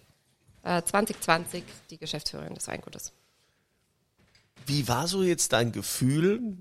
äh, 0.64 0.82
2020 0.82 1.64
die 1.90 1.98
Geschäftsführerin 1.98 2.54
des 2.54 2.68
Weingutes. 2.68 3.14
Wie 4.66 4.90
war 4.90 5.08
so 5.08 5.24
jetzt 5.24 5.54
dein 5.54 5.72
Gefühl, 5.72 6.58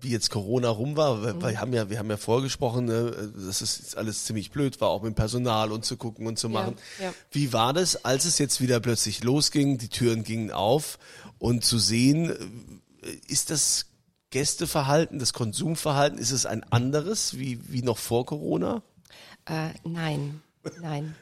wie 0.00 0.10
jetzt 0.10 0.30
Corona 0.30 0.68
rum 0.68 0.96
war? 0.96 1.22
Weil 1.22 1.40
wir 1.40 1.60
haben 1.60 1.72
ja, 1.72 1.90
wir 1.90 1.98
haben 1.98 2.10
ja 2.10 2.16
vorgesprochen, 2.16 2.86
ne, 2.86 3.32
dass 3.46 3.60
es 3.60 3.78
jetzt 3.78 3.96
alles 3.96 4.24
ziemlich 4.24 4.50
blöd 4.50 4.80
war, 4.80 4.88
auch 4.88 5.02
mit 5.02 5.12
dem 5.12 5.14
Personal 5.14 5.72
und 5.72 5.84
zu 5.84 5.96
gucken 5.96 6.26
und 6.26 6.38
zu 6.38 6.48
machen. 6.48 6.76
ja. 7.00 7.12
Wie 7.30 7.52
war 7.52 7.72
das, 7.72 8.04
als 8.04 8.24
es 8.24 8.38
jetzt 8.38 8.60
wieder 8.60 8.80
plötzlich 8.80 9.22
losging, 9.24 9.78
die 9.78 9.88
Türen 9.88 10.24
gingen 10.24 10.50
auf 10.50 10.98
und 11.38 11.64
zu 11.64 11.78
sehen, 11.78 12.30
äh, 13.02 13.10
ist 13.26 13.50
das 13.50 13.86
Gästeverhalten, 14.30 15.18
das 15.18 15.32
Konsumverhalten, 15.32 16.18
ist 16.18 16.32
es 16.32 16.44
ein 16.46 16.62
anderes 16.64 17.38
wie, 17.38 17.60
wie 17.68 17.82
noch 17.82 17.98
vor 17.98 18.26
Corona? 18.26 18.82
Äh, 19.46 19.70
nein, 19.84 20.42
nein. 20.80 21.14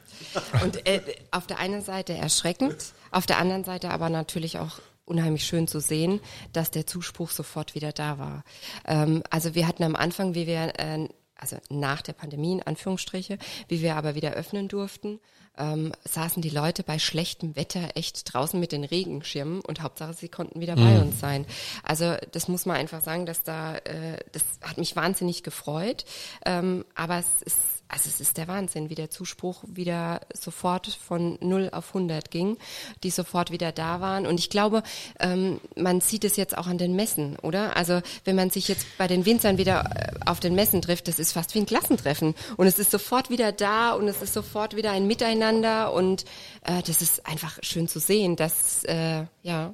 Und 0.61 0.85
äh, 0.85 1.01
auf 1.31 1.47
der 1.47 1.59
einen 1.59 1.81
Seite 1.81 2.13
erschreckend, 2.13 2.75
auf 3.11 3.25
der 3.25 3.37
anderen 3.37 3.63
Seite 3.63 3.91
aber 3.91 4.09
natürlich 4.09 4.59
auch 4.59 4.79
unheimlich 5.07 5.45
schön 5.45 5.67
zu 5.67 5.79
sehen, 5.79 6.19
dass 6.53 6.71
der 6.71 6.85
Zuspruch 6.85 7.31
sofort 7.31 7.75
wieder 7.75 7.91
da 7.91 8.19
war. 8.19 8.43
Ähm, 8.85 9.23
also 9.29 9.55
wir 9.55 9.67
hatten 9.67 9.83
am 9.83 9.95
Anfang, 9.95 10.35
wie 10.35 10.47
wir, 10.47 10.79
äh, 10.79 11.07
also 11.35 11.57
nach 11.69 12.01
der 12.01 12.13
Pandemie 12.13 12.53
in 12.53 12.63
Anführungsstriche, 12.63 13.37
wie 13.67 13.81
wir 13.81 13.95
aber 13.95 14.15
wieder 14.15 14.31
öffnen 14.31 14.67
durften, 14.67 15.19
ähm, 15.57 15.91
saßen 16.03 16.41
die 16.41 16.49
Leute 16.49 16.83
bei 16.83 16.99
schlechtem 16.99 17.55
Wetter 17.55 17.89
echt 17.95 18.31
draußen 18.31 18.59
mit 18.59 18.71
den 18.71 18.83
Regenschirmen 18.83 19.61
und 19.61 19.81
Hauptsache 19.81 20.13
sie 20.13 20.29
konnten 20.29 20.61
wieder 20.61 20.75
bei 20.75 20.99
uns 20.99 21.19
sein. 21.19 21.45
Also 21.83 22.15
das 22.31 22.47
muss 22.47 22.65
man 22.65 22.77
einfach 22.77 23.01
sagen, 23.01 23.25
dass 23.25 23.43
da, 23.43 23.75
äh, 23.77 24.19
das 24.31 24.43
hat 24.61 24.77
mich 24.77 24.95
wahnsinnig 24.95 25.43
gefreut, 25.43 26.05
ähm, 26.45 26.85
aber 26.95 27.19
es 27.19 27.41
ist 27.41 27.76
also 27.89 28.09
es 28.09 28.19
ist 28.19 28.37
der 28.37 28.47
Wahnsinn, 28.47 28.89
wie 28.89 28.95
der 28.95 29.09
Zuspruch 29.09 29.63
wieder 29.67 30.21
sofort 30.33 30.87
von 30.87 31.37
0 31.41 31.69
auf 31.71 31.89
100 31.89 32.31
ging, 32.31 32.57
die 33.03 33.09
sofort 33.09 33.51
wieder 33.51 33.71
da 33.71 34.01
waren. 34.01 34.25
Und 34.25 34.39
ich 34.39 34.49
glaube, 34.49 34.83
ähm, 35.19 35.59
man 35.75 36.01
sieht 36.01 36.23
es 36.25 36.35
jetzt 36.35 36.57
auch 36.57 36.67
an 36.67 36.77
den 36.77 36.95
Messen, 36.95 37.37
oder? 37.37 37.77
Also 37.77 38.01
wenn 38.25 38.35
man 38.35 38.49
sich 38.49 38.67
jetzt 38.67 38.85
bei 38.97 39.07
den 39.07 39.25
Winzern 39.25 39.57
wieder 39.57 39.89
äh, 39.95 40.29
auf 40.29 40.39
den 40.39 40.55
Messen 40.55 40.81
trifft, 40.81 41.07
das 41.07 41.19
ist 41.19 41.31
fast 41.31 41.55
wie 41.55 41.59
ein 41.59 41.65
Klassentreffen. 41.65 42.35
Und 42.57 42.67
es 42.67 42.79
ist 42.79 42.91
sofort 42.91 43.29
wieder 43.29 43.51
da 43.51 43.93
und 43.93 44.07
es 44.07 44.21
ist 44.21 44.33
sofort 44.33 44.75
wieder 44.75 44.91
ein 44.91 45.07
Miteinander. 45.07 45.93
Und 45.93 46.25
äh, 46.63 46.81
das 46.83 47.01
ist 47.01 47.25
einfach 47.25 47.57
schön 47.61 47.87
zu 47.87 47.99
sehen, 47.99 48.35
dass, 48.35 48.83
äh, 48.83 49.25
ja, 49.43 49.73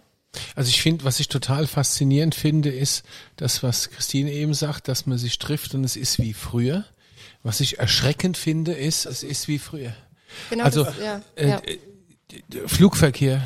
Also 0.56 0.70
ich 0.70 0.82
finde, 0.82 1.06
was 1.06 1.20
ich 1.20 1.30
total 1.30 1.68
faszinierend 1.68 2.36
finde, 2.36 2.70
ist 2.70 3.04
das, 3.38 3.64
was 3.64 3.90
Christine 3.90 4.32
eben 4.32 4.54
sagt, 4.54 4.88
dass 4.88 5.06
man 5.06 5.18
sich 5.18 5.40
trifft 5.40 5.74
und 5.74 5.84
es 5.84 5.96
ist 5.96 6.20
wie 6.20 6.34
früher. 6.34 6.86
Was 7.44 7.60
ich 7.60 7.80
erschreckend 7.80 8.38
finde, 8.38 8.72
ist, 8.72 9.06
es 9.06 9.22
ist 9.22 9.48
wie 9.48 9.60
früher. 9.60 9.94
genau 10.50 10.64
Also 10.64 10.86
das, 10.86 10.98
ja, 10.98 11.22
äh, 11.36 11.50
ja. 11.50 11.62
Flugverkehr. 12.68 13.42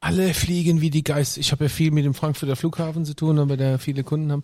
Alle 0.00 0.34
fliegen 0.34 0.82
wie 0.82 0.90
die 0.90 1.02
Geist. 1.02 1.38
Ich 1.38 1.50
habe 1.50 1.64
ja 1.64 1.68
viel 1.70 1.90
mit 1.90 2.04
dem 2.04 2.12
Frankfurter 2.12 2.56
Flughafen 2.56 3.06
zu 3.06 3.14
tun, 3.14 3.38
aber 3.38 3.56
da 3.56 3.78
viele 3.78 4.04
Kunden 4.04 4.32
haben. 4.32 4.42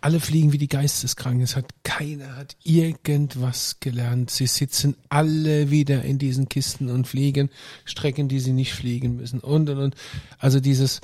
Alle 0.00 0.20
fliegen 0.20 0.52
wie 0.52 0.58
die 0.58 0.68
Geisteskranken. 0.68 1.42
Es 1.42 1.54
hat 1.54 1.66
keiner 1.82 2.36
hat 2.36 2.56
irgendwas 2.62 3.78
gelernt. 3.80 4.30
Sie 4.30 4.46
sitzen 4.46 4.96
alle 5.10 5.70
wieder 5.70 6.02
in 6.02 6.16
diesen 6.16 6.48
Kisten 6.48 6.88
und 6.88 7.06
fliegen 7.06 7.50
Strecken, 7.84 8.28
die 8.28 8.40
sie 8.40 8.52
nicht 8.52 8.72
fliegen 8.72 9.16
müssen 9.16 9.40
und 9.40 9.68
und 9.68 9.78
und. 9.78 9.96
Also 10.38 10.60
dieses 10.60 11.02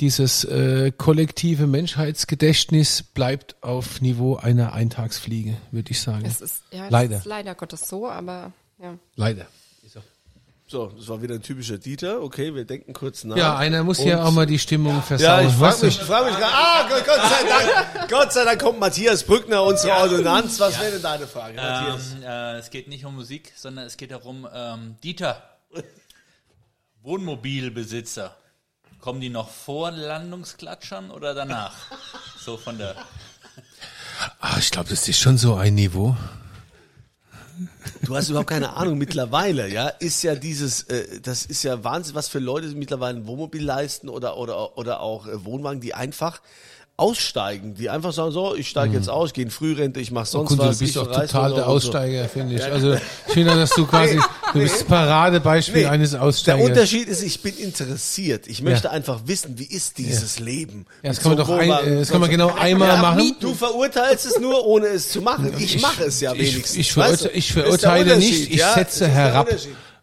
dieses 0.00 0.44
äh, 0.44 0.92
kollektive 0.96 1.66
Menschheitsgedächtnis 1.66 3.02
bleibt 3.02 3.56
auf 3.62 4.00
Niveau 4.00 4.36
einer 4.36 4.72
Eintagsfliege, 4.72 5.56
würde 5.70 5.90
ich 5.90 6.00
sagen. 6.00 6.24
Es 6.26 6.40
ist, 6.40 6.62
ja, 6.70 6.88
Leider. 6.88 7.14
Es 7.16 7.20
ist 7.20 7.26
leider 7.26 7.54
Gottes 7.54 7.88
so, 7.88 8.08
aber 8.08 8.52
ja. 8.78 8.98
Leider. 9.14 9.46
So, 10.68 10.88
das 10.88 11.06
war 11.06 11.22
wieder 11.22 11.36
ein 11.36 11.42
typischer 11.42 11.78
Dieter. 11.78 12.20
Okay, 12.20 12.52
wir 12.52 12.64
denken 12.64 12.92
kurz 12.92 13.22
nach. 13.22 13.36
Ja, 13.36 13.56
einer 13.56 13.84
muss 13.84 14.00
hier 14.00 14.24
auch 14.24 14.32
mal 14.32 14.46
die 14.46 14.58
Stimmung 14.58 14.96
Ja, 14.96 15.00
versauen. 15.00 15.46
ich 15.46 15.54
frage 15.54 15.86
mich, 15.86 15.96
frag 16.00 16.26
mich 16.26 16.36
gerade. 16.36 16.52
Ah, 16.52 16.88
Gott, 16.88 17.06
Gott 17.06 17.20
sei 17.22 17.48
Dank. 17.48 18.08
Gott 18.10 18.32
sei 18.32 18.44
Dank 18.44 18.60
kommt 18.60 18.80
Matthias 18.80 19.22
Brückner, 19.22 19.62
unsere 19.62 19.96
Ordonnanz. 19.96 20.58
Was 20.58 20.80
wäre 20.80 20.90
denn 20.90 21.02
deine 21.02 21.28
Frage, 21.28 21.54
Matthias? 21.54 22.14
Ähm, 22.16 22.22
äh, 22.24 22.58
es 22.58 22.70
geht 22.70 22.88
nicht 22.88 23.04
um 23.04 23.14
Musik, 23.14 23.52
sondern 23.54 23.86
es 23.86 23.96
geht 23.96 24.10
darum, 24.10 24.48
ähm, 24.52 24.96
Dieter, 25.04 25.40
Wohnmobilbesitzer, 27.04 28.36
kommen 29.06 29.20
die 29.20 29.30
noch 29.30 29.48
vor 29.48 29.92
Landungsklatschern 29.92 31.12
oder 31.12 31.32
danach? 31.32 31.72
So 32.44 32.56
von 32.56 32.76
der. 32.76 32.96
Ah, 34.40 34.56
ich 34.58 34.72
glaube, 34.72 34.88
das 34.88 35.06
ist 35.06 35.20
schon 35.20 35.38
so 35.38 35.54
ein 35.54 35.76
Niveau. 35.76 36.16
Du 38.02 38.16
hast 38.16 38.28
überhaupt 38.28 38.48
keine 38.48 38.74
Ahnung. 38.74 38.98
Mittlerweile, 38.98 39.68
ja, 39.68 39.86
ist 39.86 40.22
ja 40.22 40.34
dieses, 40.34 40.82
äh, 40.84 41.20
das 41.20 41.44
ist 41.44 41.62
ja 41.62 41.84
Wahnsinn, 41.84 42.16
was 42.16 42.26
für 42.28 42.40
Leute 42.40 42.66
mittlerweile 42.68 43.18
ein 43.18 43.26
Wohnmobil 43.28 43.62
leisten 43.62 44.08
oder 44.08 44.36
oder 44.38 44.76
oder 44.76 44.98
auch 45.00 45.28
äh, 45.28 45.44
Wohnwagen, 45.44 45.80
die 45.80 45.94
einfach 45.94 46.40
aussteigen, 46.98 47.74
die 47.74 47.90
einfach 47.90 48.12
sagen, 48.12 48.30
so, 48.32 48.54
ich 48.54 48.68
steige 48.68 48.94
jetzt 48.94 49.10
aus, 49.10 49.34
gehe 49.34 49.44
in 49.44 49.50
Frührente, 49.50 50.00
ich 50.00 50.10
mache 50.10 50.24
sonst 50.26 50.48
Kunde, 50.48 50.64
was. 50.64 50.78
du 50.78 50.84
bist 50.84 50.96
ich 50.96 51.02
verreise 51.02 51.26
total 51.32 51.50
der 51.54 51.58
und 51.68 51.80
so. 51.82 51.88
Aussteiger, 51.88 52.28
finde 52.28 52.54
ich. 52.56 52.64
Also 52.64 52.94
ich 52.94 53.00
finde, 53.34 53.54
dass 53.54 53.70
du 53.70 53.86
quasi, 53.88 54.18
du 54.54 54.58
bist 54.60 54.76
das 54.76 54.84
Paradebeispiel 54.84 55.82
Nee, 55.82 55.86
eines 55.88 56.12
Der 56.12 56.22
Aussteigers. 56.22 56.64
Unterschied 56.70 57.08
ist, 57.08 57.22
ich 57.22 57.42
bin 57.42 57.54
interessiert. 57.58 58.46
Ich 58.46 58.62
möchte 58.62 58.86
Ja. 58.86 58.92
einfach 58.92 59.20
wissen, 59.26 59.58
wie 59.58 59.64
ist 59.66 59.98
dieses 59.98 60.38
Leben? 60.38 60.86
Ja, 61.02 61.10
das 61.10 61.20
kann 61.20 61.32
man 61.36 61.38
so 61.46 61.52
doch 61.52 61.58
ein, 61.60 61.70
äh, 61.70 61.98
das 61.98 62.08
kann 62.10 62.20
man 62.22 62.30
genau 62.30 62.54
einmal 62.54 62.96
machen. 62.98 63.36
Du 63.40 63.52
verurteilst 63.54 64.24
es 64.24 64.38
nur, 64.40 64.64
ohne 64.64 64.86
es 64.86 65.10
zu 65.10 65.20
machen. 65.20 65.52
Ich, 65.58 65.82
mache 65.82 66.04
es 66.04 66.20
ja 66.20 66.32
ich- 66.32 66.38
wenigstens. 66.54 66.76
ich 66.76 66.96
weißt 66.96 67.24
verurte- 67.26 67.32
du? 67.32 67.38
ich 67.38 67.52
der 67.52 67.62
verurteile 67.64 68.16
nicht, 68.16 68.50
ich 68.50 68.56
ja? 68.58 68.72
setze 68.72 69.00
der 69.00 69.08
herab. 69.10 69.48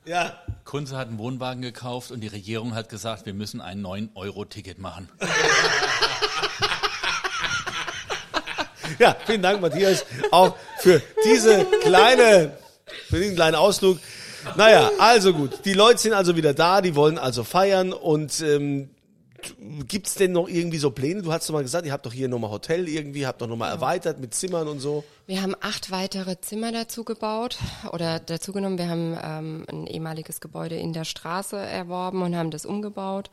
Ja. 0.05 0.33
Kunze 0.63 0.95
hat 0.97 1.07
einen 1.07 1.17
Wohnwagen 1.19 1.61
gekauft 1.61 2.11
und 2.11 2.21
die 2.21 2.27
Regierung 2.27 2.73
hat 2.75 2.89
gesagt, 2.89 3.25
wir 3.25 3.33
müssen 3.33 3.61
ein 3.61 3.81
9-Euro-Ticket 3.83 4.77
machen. 4.79 5.07
ja, 8.99 9.15
vielen 9.25 9.41
Dank, 9.41 9.61
Matthias, 9.61 10.05
auch 10.31 10.55
für 10.79 11.01
diese 11.25 11.65
kleine, 11.81 12.57
für 13.09 13.19
diesen 13.19 13.35
kleinen 13.35 13.55
Ausflug. 13.55 13.99
Naja, 14.55 14.91
also 14.99 15.33
gut. 15.33 15.65
Die 15.65 15.73
Leute 15.73 15.99
sind 15.99 16.13
also 16.13 16.35
wieder 16.35 16.53
da, 16.53 16.81
die 16.81 16.95
wollen 16.95 17.17
also 17.17 17.43
feiern 17.43 17.93
und 17.93 18.41
ähm, 18.41 18.89
gibt's 19.87 20.15
denn 20.15 20.31
noch 20.31 20.47
irgendwie 20.47 20.77
so 20.77 20.91
Pläne? 20.91 21.21
Du 21.21 21.31
hast 21.31 21.47
doch 21.47 21.53
mal 21.53 21.63
gesagt, 21.63 21.85
ihr 21.85 21.91
habt 21.91 22.05
doch 22.05 22.13
hier 22.13 22.27
nochmal 22.27 22.51
Hotel 22.51 22.87
irgendwie, 22.87 23.25
habt 23.25 23.41
doch 23.41 23.47
nochmal 23.47 23.71
erweitert 23.71 24.19
mit 24.19 24.33
Zimmern 24.33 24.67
und 24.67 24.79
so. 24.79 25.03
Wir 25.25 25.41
haben 25.41 25.55
acht 25.61 25.91
weitere 25.91 26.39
Zimmer 26.39 26.71
dazu 26.71 27.03
gebaut 27.03 27.57
oder 27.91 28.19
dazu 28.19 28.51
genommen. 28.51 28.77
Wir 28.77 28.89
haben 28.89 29.17
ähm, 29.21 29.65
ein 29.69 29.87
ehemaliges 29.87 30.41
Gebäude 30.41 30.75
in 30.75 30.93
der 30.93 31.05
Straße 31.05 31.57
erworben 31.57 32.21
und 32.21 32.35
haben 32.35 32.51
das 32.51 32.65
umgebaut. 32.65 33.29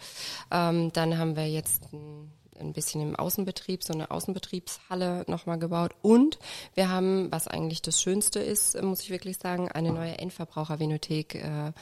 Ähm, 0.50 0.92
dann 0.92 1.18
haben 1.18 1.36
wir 1.36 1.48
jetzt 1.48 1.84
ein, 1.92 2.30
ein 2.60 2.72
bisschen 2.72 3.00
im 3.00 3.16
Außenbetrieb, 3.16 3.82
so 3.82 3.92
eine 3.92 4.10
Außenbetriebshalle 4.10 5.24
nochmal 5.26 5.58
gebaut. 5.58 5.92
Und 6.02 6.38
wir 6.74 6.88
haben, 6.88 7.30
was 7.30 7.48
eigentlich 7.48 7.82
das 7.82 8.00
Schönste 8.00 8.40
ist, 8.40 8.80
muss 8.82 9.02
ich 9.02 9.10
wirklich 9.10 9.38
sagen, 9.38 9.70
eine 9.70 9.92
neue 9.92 10.18
Endverbrauchervenothek 10.18 11.34
äh, 11.36 11.72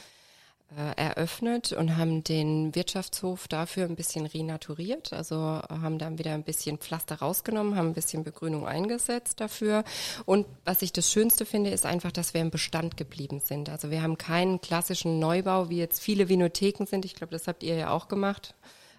äh, 0.77 1.01
eröffnet 1.01 1.73
und 1.73 1.97
haben 1.97 2.23
den 2.23 2.75
Wirtschaftshof 2.75 3.47
dafür 3.47 3.85
ein 3.85 3.95
bisschen 3.95 4.27
renaturiert. 4.27 5.13
Also 5.13 5.35
haben 5.37 5.97
dann 5.97 6.19
wieder 6.19 6.33
ein 6.33 6.43
bisschen 6.43 6.77
Pflaster 6.77 7.15
rausgenommen, 7.15 7.75
haben 7.75 7.87
ein 7.87 7.93
bisschen 7.95 8.23
Begrünung 8.23 8.67
eingesetzt 8.67 9.39
dafür. 9.39 9.83
Und 10.25 10.45
was 10.65 10.83
ich 10.83 10.93
das 10.93 11.11
Schönste 11.11 11.45
finde, 11.45 11.71
ist 11.71 11.87
einfach, 11.87 12.11
dass 12.11 12.35
wir 12.35 12.41
im 12.41 12.51
Bestand 12.51 12.97
geblieben 12.97 13.39
sind. 13.39 13.67
Also 13.69 13.89
wir 13.89 14.03
haben 14.03 14.19
keinen 14.19 14.61
klassischen 14.61 15.17
Neubau, 15.17 15.69
wie 15.69 15.77
jetzt 15.77 16.01
viele 16.01 16.29
Vinotheken 16.29 16.85
sind. 16.85 17.03
Ich 17.03 17.15
glaube, 17.15 17.31
das 17.31 17.47
habt 17.47 17.63
ihr 17.63 17.75
ja 17.75 17.89
auch 17.89 18.07
gemacht. 18.07 18.53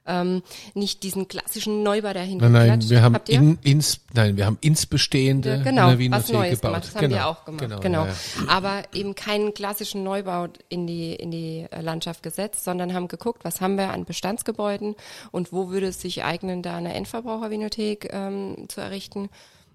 Ähm, 0.06 0.42
nicht 0.74 1.02
diesen 1.02 1.28
klassischen 1.28 1.82
Neubau 1.82 2.12
dahinter. 2.12 2.48
Nein, 2.48 2.68
nein, 2.68 2.90
wir 2.90 3.02
haben 3.02 3.16
in, 3.28 3.58
ins, 3.62 4.00
nein, 4.14 4.36
wir 4.36 4.46
haben 4.46 4.58
ins 4.60 4.86
Bestehende 4.86 5.56
Ja, 5.56 5.62
genau, 5.62 5.82
eine 5.88 5.92
was 5.92 5.98
Winothek 5.98 6.32
Neues 6.34 6.60
gebaut. 6.60 6.62
gemacht. 6.62 6.84
Das 6.86 6.94
haben 6.94 7.00
genau, 7.02 7.16
wir 7.16 7.26
auch 7.26 7.44
gemacht. 7.44 7.80
Genau. 7.82 8.04
ja, 8.06 8.10
ja. 8.10 8.48
Aber 8.48 8.82
eben 8.94 9.14
keinen 9.14 9.54
klassischen 9.54 10.02
Neubau 10.02 10.48
in 10.68 10.86
die, 10.86 11.14
in 11.14 11.30
die 11.30 11.66
äh, 11.70 11.80
Landschaft 11.80 12.22
gesetzt, 12.22 12.64
sondern 12.64 12.94
haben 12.94 13.08
geguckt, 13.08 13.44
was 13.44 13.60
haben 13.60 13.76
wir 13.76 13.90
an 13.90 14.04
Bestandsgebäuden 14.04 14.96
und 15.30 15.52
wo 15.52 15.70
würde 15.70 15.88
es 15.88 16.00
sich 16.00 16.24
eignen, 16.24 16.62
da 16.62 16.76
eine 16.76 16.94
Endverbrauchervinothek 16.94 18.08
ähm, 18.12 18.66
zu 18.68 18.80
errichten. 18.80 19.28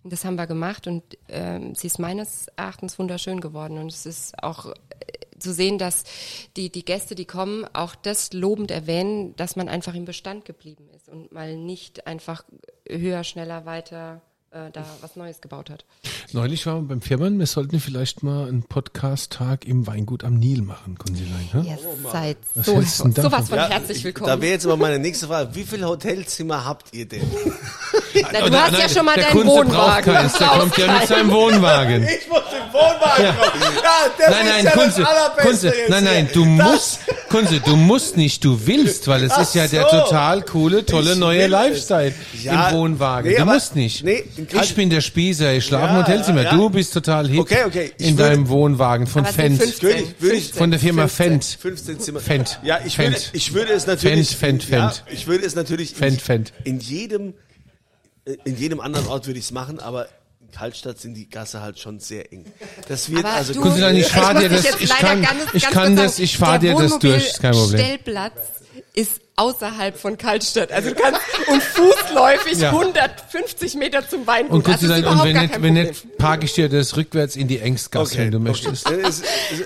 Das 0.03 0.23
haben 0.23 0.35
wir 0.35 0.45
gemacht 0.45 0.85
und 0.85 1.03
ähm, 1.29 1.73
sie 1.73 1.87
ist 1.87 1.97
meines 1.97 2.47
Erachtens 2.55 2.99
wunderschön 2.99 3.41
geworden. 3.41 3.79
Und 3.79 3.91
es 3.91 4.05
ist 4.05 4.43
auch 4.43 4.71
zu 5.45 5.53
sehen, 5.53 5.77
dass 5.77 6.03
die, 6.57 6.69
die 6.71 6.83
Gäste, 6.83 7.15
die 7.15 7.25
kommen, 7.25 7.65
auch 7.73 7.95
das 7.95 8.33
lobend 8.33 8.71
erwähnen, 8.71 9.35
dass 9.35 9.55
man 9.55 9.69
einfach 9.69 9.93
im 9.93 10.05
Bestand 10.05 10.43
geblieben 10.43 10.89
ist 10.95 11.07
und 11.07 11.31
mal 11.31 11.55
nicht 11.55 12.07
einfach 12.07 12.43
höher, 12.87 13.23
schneller, 13.23 13.65
weiter 13.65 14.21
äh, 14.55 14.71
da 14.71 14.85
was 15.01 15.15
Neues 15.17 15.41
gebaut 15.41 15.69
hat. 15.69 15.83
Neulich 16.31 16.65
waren 16.65 16.83
wir 16.83 16.87
beim 16.89 17.01
Firmen, 17.01 17.37
wir 17.39 17.45
sollten 17.45 17.79
vielleicht 17.81 18.23
mal 18.23 18.47
einen 18.47 18.63
Podcast-Tag 18.63 19.65
im 19.65 19.85
Weingut 19.85 20.23
am 20.23 20.35
Nil 20.35 20.61
machen, 20.61 20.97
Kunzilein. 20.97 21.49
Ne? 21.53 21.65
Ihr 21.67 21.77
seid 22.11 22.37
Was 22.55 22.65
so, 22.65 22.75
hältst 22.75 22.99
du 22.99 23.03
denn 23.03 23.13
davon? 23.15 23.31
sowas 23.31 23.49
von 23.49 23.57
Ja, 23.57 23.69
herzlich 23.69 23.97
ich- 23.97 24.03
willkommen. 24.05 24.27
Da 24.29 24.41
wäre 24.41 24.53
jetzt 24.53 24.65
aber 24.65 24.77
meine 24.77 24.97
nächste 24.99 25.27
Frage. 25.27 25.53
Wie 25.53 25.63
viele 25.63 25.87
Hotelzimmer 25.87 26.63
habt 26.65 26.93
ihr 26.93 27.05
denn? 27.05 27.21
Na, 28.31 28.39
du 28.39 28.45
Oder- 28.45 28.63
hast 28.63 28.77
ja 28.79 28.89
schon 28.89 29.05
mal 29.05 29.15
der 29.15 29.25
deinen 29.25 29.33
Kunze 29.41 29.55
braucht 29.55 29.67
Wohnwagen. 29.67 30.13
keins, 30.13 30.33
der 30.37 30.47
kommt 30.47 30.77
ja 30.77 30.99
mit 30.99 31.07
seinem 31.07 31.31
Wohnwagen. 31.31 32.07
Ich 32.15 32.29
muss 32.29 32.39
im 32.39 32.73
Wohnwagen 32.73 33.35
kommen. 33.37 33.75
Ja, 33.83 33.93
das 34.17 34.29
Nein, 34.31 34.45
ist 34.45 34.53
nein, 34.53 34.65
ja 34.65 34.71
Kunze, 34.71 35.01
das 35.01 35.09
Allerbeste 35.09 35.67
Kunze, 35.71 35.73
nein, 35.89 36.03
nein, 36.05 36.29
du 36.33 36.57
Das- 36.57 36.65
musst, 36.71 36.99
Kunze, 37.29 37.59
du 37.59 37.75
musst 37.75 38.17
nicht, 38.17 38.43
du 38.45 38.65
willst, 38.65 39.07
weil 39.07 39.23
es 39.25 39.31
Ach 39.33 39.41
ist 39.41 39.55
ja 39.55 39.67
der 39.67 39.83
so. 39.89 39.99
total 39.99 40.41
coole, 40.43 40.85
tolle 40.85 41.13
Ich 41.13 41.17
neue. 41.19 41.47
Lifestyle 41.47 42.13
Ja, 42.41 42.69
im 42.69 42.75
Wohnwagen. 42.77 43.29
nee, 43.31 43.35
du 43.37 43.41
aber- 43.43 43.53
musst 43.53 43.75
nicht. 43.75 44.03
nee, 44.03 44.23
in 44.51 44.57
Kalt- 44.57 44.65
ich 44.69 44.75
bin 44.75 44.89
der 44.89 45.01
Spießer, 45.01 45.53
ich 45.53 45.65
schlafe 45.65 45.85
im 45.87 45.95
Ja, 45.95 46.01
Hotelzimmer. 46.07 46.41
ja, 46.43 46.51
ja. 46.51 46.57
Du 46.57 46.69
bist 46.69 46.93
total 46.93 47.27
hip 47.27 47.39
Okay, 47.39 47.63
okay, 47.65 47.91
ich 47.97 48.07
in 48.07 48.17
würde- 48.17 48.29
deinem 48.31 48.49
Wohnwagen 48.49 49.07
von 49.07 49.25
Fendt. 49.25 49.61
15. 49.61 49.81
Würde 49.81 49.99
ich- 49.99 50.21
würde 50.21 50.35
ich- 50.35 50.43
15. 50.43 50.57
Von 50.57 50.71
der 50.71 50.79
Firma 50.79 51.07
15. 51.07 51.25
Fendt. 51.31 51.45
15 51.61 51.99
Zimmer. 51.99 52.19
Fendt. 52.19 52.59
Ja, 52.63 52.79
ich 52.85 52.95
Fendt. 52.95 53.15
würde, 53.17 53.29
ich 53.37 53.53
würde 53.53 53.73
es 53.73 53.87
natürlich. 53.87 54.35
Fendt, 54.35 54.63
Fendt, 54.63 54.69
ja, 54.69 54.89
Fendt. 54.89 55.03
Ich 55.13 55.27
würde 55.27 55.45
es 55.45 55.55
natürlich. 55.55 55.91
in- 55.91 55.97
Fendt, 55.97 56.21
Fendt. 56.21 56.53
In 56.63 56.79
jedem, 56.79 57.33
äh, 58.25 58.35
in 58.45 58.57
jedem 58.57 58.79
anderen 58.79 59.07
Ort 59.07 59.27
würde 59.27 59.39
ich 59.39 59.45
es 59.45 59.51
machen, 59.51 59.79
aber 59.79 60.07
in 60.41 60.51
Kaltstadt 60.51 60.99
sind 60.99 61.15
die 61.15 61.29
Gasse 61.29 61.61
halt 61.61 61.79
schon 61.79 61.99
sehr 61.99 62.31
eng. 62.31 62.45
Das 62.87 63.09
wird 63.09 63.25
Aber 63.25 63.33
also. 63.35 63.53
du, 63.53 63.61
Kunze, 63.61 63.91
ich 63.91 64.05
fahr 64.07 64.33
muss 64.33 64.41
dir 64.43 64.49
das- 64.49 64.65
ich 64.79 64.89
kann- 64.89 65.21
ganz, 65.21 65.33
ich 65.53 65.61
ganz 65.63 65.73
kann 65.73 65.95
das- 65.95 66.19
ich 66.19 66.37
fahr 66.37 66.59
der 66.59 66.73
dir 66.75 66.81
das 66.83 66.99
durch, 66.99 67.25
ist 67.27 67.41
kein 67.41 67.51
Problem. 67.53 67.79
Stellplatz 67.79 68.33
ist 68.93 69.21
außerhalb 69.37 69.97
von 69.99 70.17
Kaltstadt. 70.17 70.71
Also 70.71 70.89
du 70.89 70.95
kannst 70.95 71.19
und 71.47 71.61
fußläufig 71.61 72.57
Ja. 72.59 72.69
150 72.71 73.75
Meter 73.75 74.07
zum 74.07 74.25
Weingut. 74.25 74.51
Und 74.51 74.67
also 74.67 74.71
Kunze, 74.71 74.87
das 74.87 74.97
ist 74.99 75.03
und 75.05 75.09
überhaupt 75.11 75.25
wenn 75.27 75.33
gar 75.33 75.41
nicht, 75.41 75.53
kein 75.53 75.63
wenn 75.63 75.73
nicht, 75.73 76.17
parke 76.17 76.45
ich 76.45 76.53
dir 76.53 76.69
das 76.69 76.95
rückwärts 76.95 77.35
in 77.35 77.47
die 77.47 77.59
Engstgasse, 77.59 78.17
wenn 78.17 78.31
du 78.31 78.39
möchtest. 78.39 78.89
Es- 78.89 79.21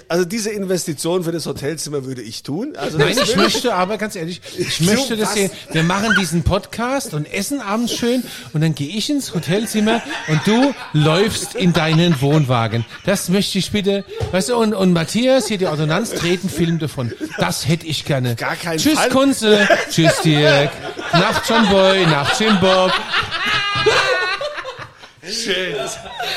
Also 0.08 0.26
diese 0.26 0.50
Investition 0.50 1.24
für 1.24 1.32
das 1.32 1.46
Hotelzimmer 1.46 2.04
würde 2.06 2.22
ich 2.22 2.42
tun. 2.44 2.74
Also 2.78 2.98
Nein, 2.98 3.16
ich 3.22 3.36
möchte 3.36 3.74
aber 3.76 3.98
ganz 3.98 4.16
ehrlich, 4.16 4.42
ich 4.58 4.82
möchte 4.82 5.16
das 5.18 5.34
sehen. 5.34 5.52
Wir 5.72 5.84
machen 5.84 6.16
diesen 6.20 6.44
Podcast 6.44 7.14
und 7.14 7.32
essen 7.32 7.62
abends 7.62 7.94
schön 7.94 8.24
und 8.54 8.62
dann 8.62 8.74
gehe 8.76 8.90
ich 8.90 9.10
ins 9.10 9.34
Hotelzimmer 9.36 10.02
und 10.30 10.42
du 10.46 10.74
läufst 10.94 11.54
in 11.56 11.74
deinen 11.74 12.20
Wohnwagen. 12.22 12.86
Das 13.06 13.30
möchte 13.30 13.60
ich 13.60 13.72
bitte, 13.72 14.04
weißt 14.32 14.50
du, 14.50 14.56
und, 14.56 14.74
und 14.74 14.94
Matthias, 14.94 15.48
hier 15.48 15.58
die 15.60 15.68
Ordonnanz, 15.68 16.12
dreht 16.12 16.42
einen 16.42 16.50
Film 16.50 16.80
davon. 16.80 17.14
Das 17.38 17.68
hätte 17.68 17.86
ich 17.86 18.06
gerne. 18.06 18.36
Gar 18.36 18.56
keinen 18.56 18.80
Tschüss 18.80 18.98
Fall. 18.98 19.10
Kunze, 19.10 19.59
tschüss 19.92 20.22
Dirk, 20.22 20.72
Nacht 21.14 21.44
John 21.50 21.68
Boy, 21.70 22.06
Nacht 22.06 22.40
Jim 22.40 22.60
Bob. 22.60 22.92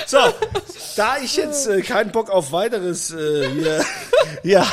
So, 0.07 0.19
da 0.97 1.17
ich 1.19 1.37
jetzt 1.37 1.67
äh, 1.67 1.81
keinen 1.83 2.11
Bock 2.11 2.31
auf 2.31 2.53
weiteres 2.53 3.11
äh, 3.13 3.49
hier, 3.51 3.85
ja, 4.43 4.67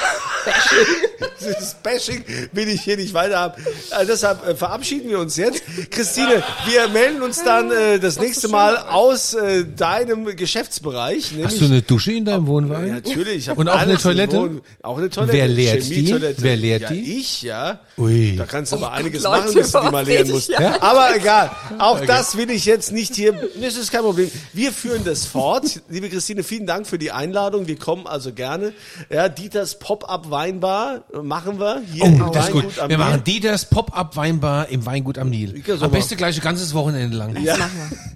dieses 1.39 1.73
Bashing 1.83 2.23
will 2.51 2.67
ich 2.69 2.81
hier 2.81 2.97
nicht 2.97 3.13
weiter 3.13 3.37
haben. 3.39 3.63
Äh, 3.91 4.05
deshalb 4.05 4.45
äh, 4.47 4.55
verabschieden 4.55 5.09
wir 5.09 5.19
uns 5.19 5.35
jetzt. 5.37 5.61
Christine, 5.89 6.43
wir 6.67 6.87
melden 6.89 7.21
uns 7.21 7.43
dann 7.43 7.71
äh, 7.71 7.99
das 7.99 8.19
nächste 8.19 8.47
Mal 8.47 8.77
aus 8.77 9.33
äh, 9.33 9.65
deinem 9.65 10.25
Geschäftsbereich. 10.35 11.31
Nämlich, 11.31 11.47
Hast 11.47 11.61
du 11.61 11.65
eine 11.65 11.81
Dusche 11.81 12.11
in 12.13 12.25
deinem 12.25 12.43
Ja, 12.43 12.47
Wohnwagen? 12.47 12.91
natürlich. 12.91 13.37
Ich 13.37 13.49
hab 13.49 13.57
Und 13.57 13.69
auch 13.69 13.75
eine 13.77 13.97
Toilette? 13.97 14.37
Wohn- 14.37 14.61
Auch 14.83 14.97
eine 14.97 15.09
Toilette. 15.09 15.33
Wer 15.33 15.47
leert 15.47 15.83
die? 15.89 16.15
Wer 16.37 16.55
leert 16.57 16.81
ja, 16.83 16.89
die? 16.91 17.19
Ich, 17.19 17.41
ja. 17.41 17.79
Ui. 17.97 18.35
Da 18.35 18.45
kannst 18.45 18.71
du 18.71 18.77
aber 18.77 18.91
einiges 18.91 19.23
Leute, 19.23 19.41
machen, 19.43 19.53
bis 19.55 19.71
du 19.71 19.79
die 19.79 19.89
mal 19.91 20.05
leeren 20.05 20.25
red 20.25 20.33
musst. 20.33 20.49
ja? 20.49 20.81
Aber 20.81 21.15
egal. 21.15 21.51
Auch 21.77 21.99
das 22.05 22.37
will 22.37 22.49
ich 22.49 22.65
jetzt 22.65 22.91
nicht 22.91 23.15
hier. 23.15 23.33
Das 23.61 23.75
ist 23.75 23.91
kein 23.91 24.01
Problem. 24.01 24.29
Wir 24.53 24.71
führen 24.71 25.03
das 25.03 25.25
fort. 25.25 25.81
Liebe 25.89 26.09
Christine, 26.09 26.43
vielen 26.43 26.65
Dank 26.65 26.87
für 26.87 26.97
die 26.97 27.11
Einladung. 27.11 27.67
Wir 27.67 27.77
kommen 27.77 28.07
also 28.07 28.31
gerne. 28.33 28.73
Ja, 29.09 29.29
Dieters 29.29 29.79
Pop-Up 29.79 30.29
Weinbar 30.43 31.01
machen 31.21 31.59
wir 31.59 31.81
hier 31.91 32.03
Oh, 32.03 32.07
im 32.07 32.31
das 32.31 32.45
ist 32.47 32.51
gut. 32.53 32.77
Wir 32.77 32.87
Nil. 32.87 32.97
machen 32.97 33.23
Dieters 33.25 33.65
Pop-Up 33.65 34.15
Weinbar 34.15 34.69
im 34.69 34.85
Weingut 34.85 35.17
am 35.17 35.29
Nil. 35.29 35.61
Ja, 35.67 35.75
so 35.75 35.83
Am 35.83 35.91
besten 35.91 36.15
gleich 36.15 36.37
ein 36.37 36.41
ganzes 36.41 36.73
Wochenende 36.73 37.17
lang. 37.17 37.35
Ja. 37.43 37.57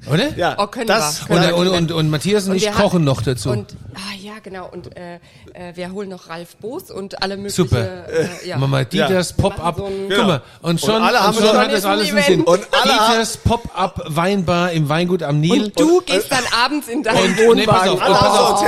Oder? 0.10 0.34
Ja, 0.38 0.56
Oh, 0.58 0.68
können 0.68 0.88
das 0.88 1.28
wir. 1.28 1.36
Und, 1.36 1.44
Ja, 1.44 1.54
und, 1.54 1.68
und, 1.68 1.92
und 1.92 2.10
Matthias 2.10 2.48
und, 2.48 2.56
ich 2.56 2.64
wir 2.64 2.72
kochen 2.72 3.00
haben- 3.00 3.04
noch 3.04 3.22
dazu. 3.22 3.50
Und, 3.50 3.76
ah, 3.96 4.00
ja, 4.22 4.34
genau. 4.42 4.70
Und 4.72 4.96
äh, 4.96 5.16
äh, 5.16 5.76
wir 5.76 5.92
holen 5.92 6.08
noch 6.10 6.30
Ralf 6.30 6.56
Boos 6.58 6.92
und 6.92 7.22
alle 7.22 7.36
möglichen. 7.36 7.56
Super. 7.68 8.08
Äh, 8.08 8.28
ja. 8.48 8.58
Mama 8.58 8.86
Dieters 8.86 9.32
Ja. 9.32 9.36
Pop-Up. 9.42 9.78
Wir 9.80 9.84
machen 9.84 10.08
so 10.10 10.16
Guck 10.16 10.28
mal, 10.28 10.42
und 10.62 10.80
schon, 10.80 11.02
alle 11.02 11.20
haben 11.20 11.36
und 11.38 11.46
schon 11.46 11.58
hat 11.58 11.74
das 11.74 11.84
alles 11.86 12.10
einen. 12.14 12.24
Sinn. 12.24 12.42
Und 12.44 12.62
alle 12.72 12.94
haben- 13.00 13.12
Dieters 13.12 13.36
Pop-Up 13.38 14.02
Weinbar 14.08 14.72
im 14.72 14.88
Weingut 14.88 15.24
am 15.24 15.42
Nil. 15.42 15.66
Und 15.66 15.78
du 15.80 16.00
gehst 16.06 16.32
dann 16.32 16.44
abends 16.64 16.88
in 16.88 17.04
deinen 17.04 17.18
Und, 17.50 17.58
nee, 17.58 17.66
pass 17.66 17.90
Wohnwagen. 17.90 17.92
auf, 17.92 18.00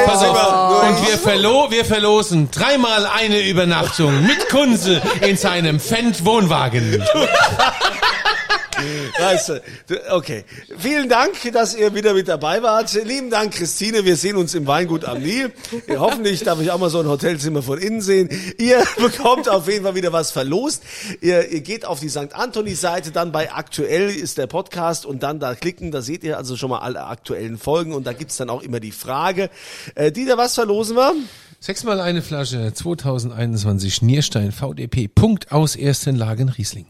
pass 0.06 0.22
haben 0.22 0.30
auf, 0.36 0.84
auf. 0.84 0.90
Und 0.90 1.08
wir, 1.08 1.72
wir 1.72 1.86
verlosen 1.86 2.50
dreimal 2.52 3.06
eine 3.06 3.35
Übernachtung 3.44 4.22
mit 4.24 4.50
Kunze 4.50 5.02
in 5.22 5.38
seinem 5.38 5.80
Fendt-Wohnwagen. 5.80 7.04
Weißt 9.20 9.50
du, 9.50 9.62
okay. 10.12 10.44
Vielen 10.78 11.08
Dank, 11.08 11.34
dass 11.54 11.76
ihr 11.76 11.94
wieder 11.94 12.14
mit 12.14 12.28
dabei 12.28 12.62
wart. 12.62 12.94
Lieben 12.94 13.30
Dank, 13.30 13.54
Christine. 13.54 14.06
Wir 14.06 14.18
sehen 14.18 14.36
uns 14.36 14.54
im 14.54 14.68
Weingut 14.68 15.06
am 15.06 15.22
Nil. 15.22 15.52
Hoffentlich 15.90 16.44
darf 16.44 16.60
ich 16.62 16.72
auch 16.72 16.78
mal 16.78 16.90
so 16.90 17.00
ein 17.00 17.08
Hotelzimmer 17.08 17.64
von 17.64 17.80
innen 17.80 18.02
sehen. 18.02 18.30
Ihr 18.58 18.84
bekommt 18.98 19.48
auf 19.48 19.68
jeden 19.68 19.86
Fall 19.86 19.96
wieder 19.96 20.12
was 20.12 20.32
verlost. 20.32 20.84
Ihr, 21.22 21.50
ihr 21.52 21.62
geht 21.62 21.86
auf 21.86 22.00
die 22.00 22.10
St. 22.10 22.34
Anthony-Seite, 22.34 23.12
dann 23.12 23.32
bei 23.32 23.52
aktuell 23.52 24.10
ist 24.10 24.38
der 24.38 24.48
Podcast 24.48 25.06
und 25.06 25.24
dann 25.24 25.40
da 25.40 25.56
klicken. 25.56 25.92
Da 25.92 26.02
seht 26.02 26.24
ihr 26.24 26.38
also 26.38 26.58
schon 26.58 26.70
mal 26.70 26.80
alle 26.80 27.06
aktuellen 27.06 27.58
Folgen 27.58 27.94
und 27.94 28.06
da 28.06 28.14
gibt's 28.14 28.38
dann 28.38 28.50
auch 28.50 28.62
immer 28.62 28.80
die 28.80 28.92
Frage. 28.92 29.50
Äh, 29.96 30.12
Dieter, 30.12 30.38
was 30.38 30.56
verlosen 30.56 30.98
wir? 30.98 31.14
Sechsmal 31.60 32.00
eine 32.00 32.22
Flasche 32.22 32.74
2021 32.74 34.02
Nierstein 34.02 34.52
VDP. 34.52 35.08
Punkt 35.08 35.52
aus 35.52 35.76
ersten 35.76 36.16
Lagen 36.16 36.50
Riesling. 36.50 36.88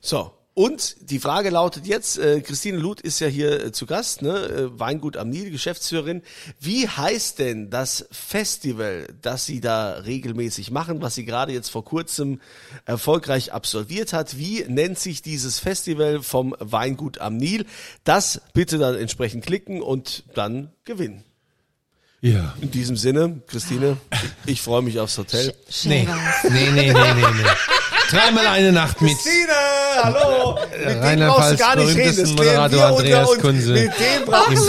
So. 0.00 0.32
Und 0.52 1.10
die 1.10 1.20
Frage 1.20 1.48
lautet 1.48 1.86
jetzt, 1.86 2.18
äh, 2.18 2.40
Christine 2.40 2.76
Luth 2.76 3.00
ist 3.00 3.20
ja 3.20 3.28
hier 3.28 3.66
äh, 3.66 3.72
zu 3.72 3.86
Gast, 3.86 4.20
ne? 4.20 4.30
äh, 4.30 4.78
Weingut 4.78 5.16
am 5.16 5.30
Nil, 5.30 5.50
Geschäftsführerin. 5.50 6.22
Wie 6.58 6.88
heißt 6.88 7.38
denn 7.38 7.70
das 7.70 8.06
Festival, 8.10 9.06
das 9.22 9.46
Sie 9.46 9.60
da 9.60 9.92
regelmäßig 9.92 10.72
machen, 10.72 11.00
was 11.00 11.14
sie 11.14 11.24
gerade 11.24 11.52
jetzt 11.52 11.70
vor 11.70 11.84
kurzem 11.84 12.40
erfolgreich 12.84 13.52
absolviert 13.52 14.12
hat? 14.12 14.38
Wie 14.38 14.64
nennt 14.68 14.98
sich 14.98 15.22
dieses 15.22 15.60
Festival 15.60 16.20
vom 16.20 16.54
Weingut 16.58 17.20
am 17.20 17.36
Nil? 17.36 17.64
Das 18.02 18.42
bitte 18.52 18.76
dann 18.78 18.96
entsprechend 18.96 19.46
klicken 19.46 19.80
und 19.80 20.24
dann 20.34 20.72
gewinnen. 20.84 21.24
Ja. 22.22 22.54
In 22.60 22.70
diesem 22.70 22.96
Sinne, 22.96 23.40
Christine, 23.46 23.96
ich 24.44 24.60
freue 24.60 24.82
mich 24.82 25.00
aufs 25.00 25.16
Hotel. 25.16 25.54
Nee. 25.84 26.06
Schäfer. 26.06 26.50
Nee, 26.50 26.70
nee, 26.72 26.92
nee, 26.92 26.92
nee, 26.92 26.92
nee. 26.92 27.48
Dreimal 28.10 28.46
eine 28.48 28.72
Nacht 28.72 29.00
mit 29.00 29.12
Christine, 29.12 29.52
hallo! 30.02 30.58
Mit 30.70 30.88
dem 30.88 30.98
Rheinland-Pfalz 30.98 31.36
brauchst 31.36 31.52
du 31.52 31.56
gar 31.58 31.76
nicht 31.76 31.96
reden. 31.96 32.16
Das 32.18 32.30
Moderator 32.30 32.84
Andreas. 32.86 33.38
Kunze. 33.38 33.72
Mit 33.72 33.82
dem 33.84 34.24
brauchst 34.26 34.50
im 34.50 34.56
du 34.56 34.62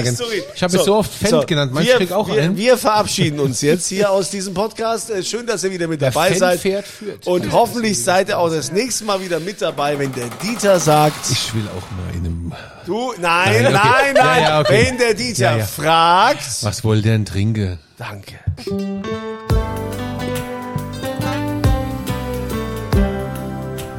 nicht 0.00 0.16
zu 0.16 0.24
reden. 0.24 0.44
Ich 0.54 0.62
habe 0.62 0.76
es 0.76 0.84
so 0.84 0.94
oft 0.94 1.12
Fendt 1.12 1.46
genannt. 1.48 1.74
Meinst 1.74 1.90
du, 1.90 1.94
wir, 1.94 2.00
ich 2.00 2.08
krieg 2.08 2.16
auch 2.16 2.28
wir, 2.28 2.42
einen? 2.42 2.56
wir 2.56 2.78
verabschieden 2.78 3.40
uns 3.40 3.60
jetzt 3.60 3.88
hier 3.88 4.10
aus 4.10 4.30
diesem 4.30 4.54
Podcast. 4.54 5.10
Äh, 5.10 5.24
Schön, 5.24 5.46
dass 5.46 5.64
ihr 5.64 5.72
wieder 5.72 5.88
mit 5.88 6.00
Wer 6.00 6.12
dabei 6.12 6.28
Fendt 6.28 6.38
seid. 6.38 6.60
fährt, 6.60 6.86
führt. 6.86 7.26
Und 7.26 7.50
hoffentlich 7.50 8.02
seid 8.02 8.28
ihr 8.28 8.38
auch 8.38 8.50
das 8.50 8.70
nächste 8.70 9.04
Mal 9.04 9.20
wieder 9.20 9.40
mit 9.40 9.60
dabei, 9.60 9.98
wenn 9.98 10.12
der 10.14 10.28
Dieter 10.42 10.78
sagt, 10.78 11.28
Ich 11.30 11.52
will 11.54 11.66
auch 11.76 11.90
mal 11.90 12.14
in 12.14 12.24
einem... 12.24 12.39
Du, 12.86 13.12
nein, 13.18 13.62
nein, 13.62 13.66
okay. 13.66 13.72
nein. 13.72 14.14
Ja, 14.14 14.38
ja, 14.38 14.60
okay. 14.60 14.86
Wenn 14.86 14.98
der 14.98 15.14
Dieter 15.14 15.58
ja, 15.58 15.64
fragt. 15.64 16.62
Was 16.62 16.84
wollt 16.84 17.04
ihr 17.04 17.12
denn 17.12 17.24
trinken? 17.24 17.78
Danke. 17.96 18.38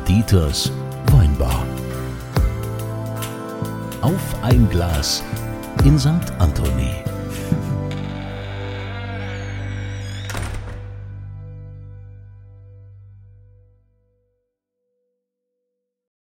Dieters 0.08 0.72
Weinbar. 1.12 1.66
Auf 4.02 4.44
ein 4.44 4.70
Glas 4.70 5.24
in 5.84 6.00
St. 6.00 6.10
Anthony. 6.40 7.04